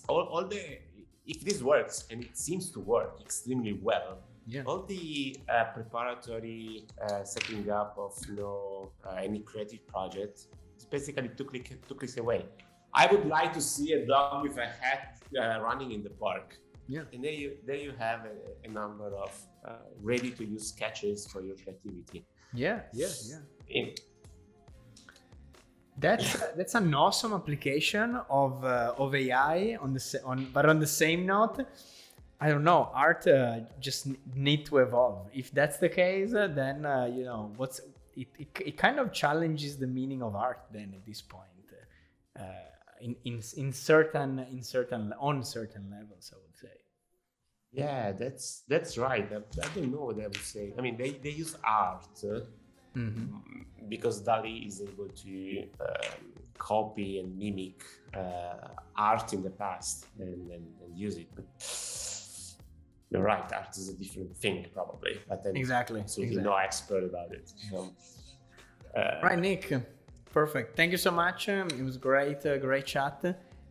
all, 0.08 0.22
all 0.22 0.44
the 0.44 0.78
if 1.26 1.44
this 1.44 1.62
works 1.62 2.06
and 2.10 2.24
it 2.24 2.36
seems 2.36 2.70
to 2.70 2.80
work 2.80 3.20
extremely 3.20 3.74
well, 3.74 4.18
yeah. 4.46 4.62
all 4.64 4.82
the 4.82 5.36
uh, 5.48 5.64
preparatory 5.74 6.86
uh, 7.02 7.22
setting 7.22 7.70
up 7.70 7.94
of 7.98 8.16
you 8.28 8.36
know 8.36 8.90
uh, 9.06 9.16
any 9.16 9.40
creative 9.40 9.86
project 9.86 10.46
is 10.78 10.84
basically 10.84 11.30
two, 11.36 11.44
click, 11.44 11.86
two 11.88 11.94
clicks 11.94 12.16
away. 12.16 12.46
I 12.94 13.06
would 13.06 13.26
like 13.26 13.52
to 13.52 13.60
see 13.60 13.92
a 13.92 14.06
dog 14.06 14.42
with 14.42 14.56
a 14.56 14.66
hat 14.66 15.18
uh, 15.38 15.60
running 15.60 15.92
in 15.92 16.02
the 16.02 16.10
park. 16.10 16.56
Yeah. 16.88 17.02
And 17.12 17.22
there 17.22 17.32
you 17.32 17.56
there 17.66 17.76
you 17.76 17.92
have 17.98 18.20
a, 18.24 18.66
a 18.66 18.70
number 18.70 19.14
of 19.14 19.32
uh, 19.64 19.72
ready 20.00 20.30
to 20.30 20.44
use 20.44 20.68
sketches 20.68 21.26
for 21.30 21.42
your 21.42 21.56
creativity. 21.56 22.24
Yeah, 22.54 22.80
yeah, 22.94 23.08
yeah. 23.26 23.36
In, 23.68 23.94
that's 25.98 26.32
that's 26.56 26.74
an 26.74 26.94
awesome 26.94 27.34
application 27.34 28.18
of 28.30 28.64
uh, 28.64 28.94
of 28.96 29.14
AI 29.14 29.76
on 29.82 29.92
the 29.92 30.20
on 30.24 30.48
but 30.54 30.64
on 30.66 30.78
the 30.80 30.86
same 30.86 31.26
note, 31.26 31.58
I 32.40 32.48
don't 32.48 32.64
know. 32.64 32.90
Art 32.94 33.26
uh, 33.26 33.60
just 33.80 34.08
need 34.34 34.64
to 34.66 34.78
evolve. 34.78 35.28
If 35.34 35.50
that's 35.50 35.76
the 35.76 35.88
case, 35.88 36.32
uh, 36.32 36.46
then 36.46 36.86
uh, 36.86 37.10
you 37.12 37.24
know 37.24 37.52
what's 37.56 37.80
it, 38.22 38.28
it, 38.38 38.48
it. 38.66 38.76
kind 38.76 38.98
of 38.98 39.12
challenges 39.12 39.78
the 39.78 39.86
meaning 39.86 40.22
of 40.22 40.34
art. 40.34 40.62
Then 40.72 40.94
at 40.94 41.04
this 41.06 41.22
point, 41.22 41.66
uh, 42.38 42.42
in 43.00 43.16
in 43.24 43.42
in 43.56 43.72
certain 43.72 44.38
in 44.50 44.62
certain 44.62 45.14
on 45.18 45.42
certain 45.44 45.90
levels, 45.90 46.32
I 46.34 46.38
would 46.42 46.56
say. 46.56 46.76
Yeah, 47.72 48.12
that's 48.12 48.62
that's 48.68 48.96
right. 48.96 49.28
I, 49.30 49.36
I 49.36 49.68
don't 49.74 49.92
know 49.92 50.04
what 50.06 50.20
I 50.20 50.26
would 50.26 50.36
say. 50.36 50.72
I 50.78 50.80
mean, 50.80 50.96
they 50.96 51.10
they 51.10 51.30
use 51.30 51.54
art 51.64 52.06
mm-hmm. 52.96 53.88
because 53.88 54.20
DALL-E 54.20 54.64
is 54.66 54.80
able 54.80 55.08
to 55.08 55.62
um, 55.80 56.38
copy 56.56 57.18
and 57.20 57.36
mimic 57.38 57.82
uh, 58.14 58.68
art 58.96 59.32
in 59.32 59.42
the 59.42 59.50
past 59.50 60.06
and, 60.18 60.50
and, 60.50 60.66
and, 60.82 60.98
use 60.98 61.16
it. 61.16 61.28
But 61.34 61.46
you're 63.10 63.22
right, 63.22 63.52
art 63.52 63.76
is 63.76 63.88
a 63.88 63.94
different 63.94 64.36
thing 64.36 64.66
probably. 64.72 65.20
But 65.28 65.42
I'm 65.46 65.56
exactly, 65.56 66.00
absolutely 66.00 66.36
exactly. 66.36 66.50
no 66.50 66.56
expert 66.56 67.04
about 67.04 67.32
it. 67.32 67.52
So, 67.70 67.90
uh, 68.96 69.20
right, 69.22 69.38
Nick. 69.38 69.72
Perfect. 70.32 70.76
Thank 70.76 70.92
you 70.92 70.98
so 70.98 71.10
much. 71.10 71.48
It 71.48 71.84
was 71.84 71.96
great, 71.96 72.44
uh, 72.44 72.58
great 72.58 72.86
chat. 72.86 73.24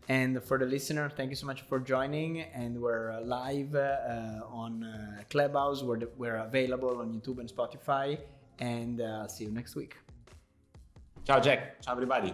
And 0.09 0.41
for 0.41 0.57
the 0.57 0.65
listener, 0.65 1.09
thank 1.09 1.29
you 1.29 1.35
so 1.35 1.45
much 1.45 1.61
for 1.61 1.79
joining. 1.79 2.41
And 2.41 2.81
we're 2.81 3.11
uh, 3.11 3.21
live 3.21 3.75
uh, 3.75 4.41
on 4.49 4.83
uh, 4.83 5.23
Clubhouse. 5.29 5.83
We're, 5.83 5.99
we're 6.17 6.37
available 6.37 6.99
on 6.99 7.13
YouTube 7.13 7.39
and 7.39 7.49
Spotify 7.49 8.17
and 8.59 9.01
uh, 9.01 9.27
see 9.27 9.45
you 9.45 9.51
next 9.51 9.75
week. 9.75 9.97
Ciao, 11.25 11.39
Jack. 11.39 11.81
Ciao, 11.81 11.91
everybody. 11.91 12.33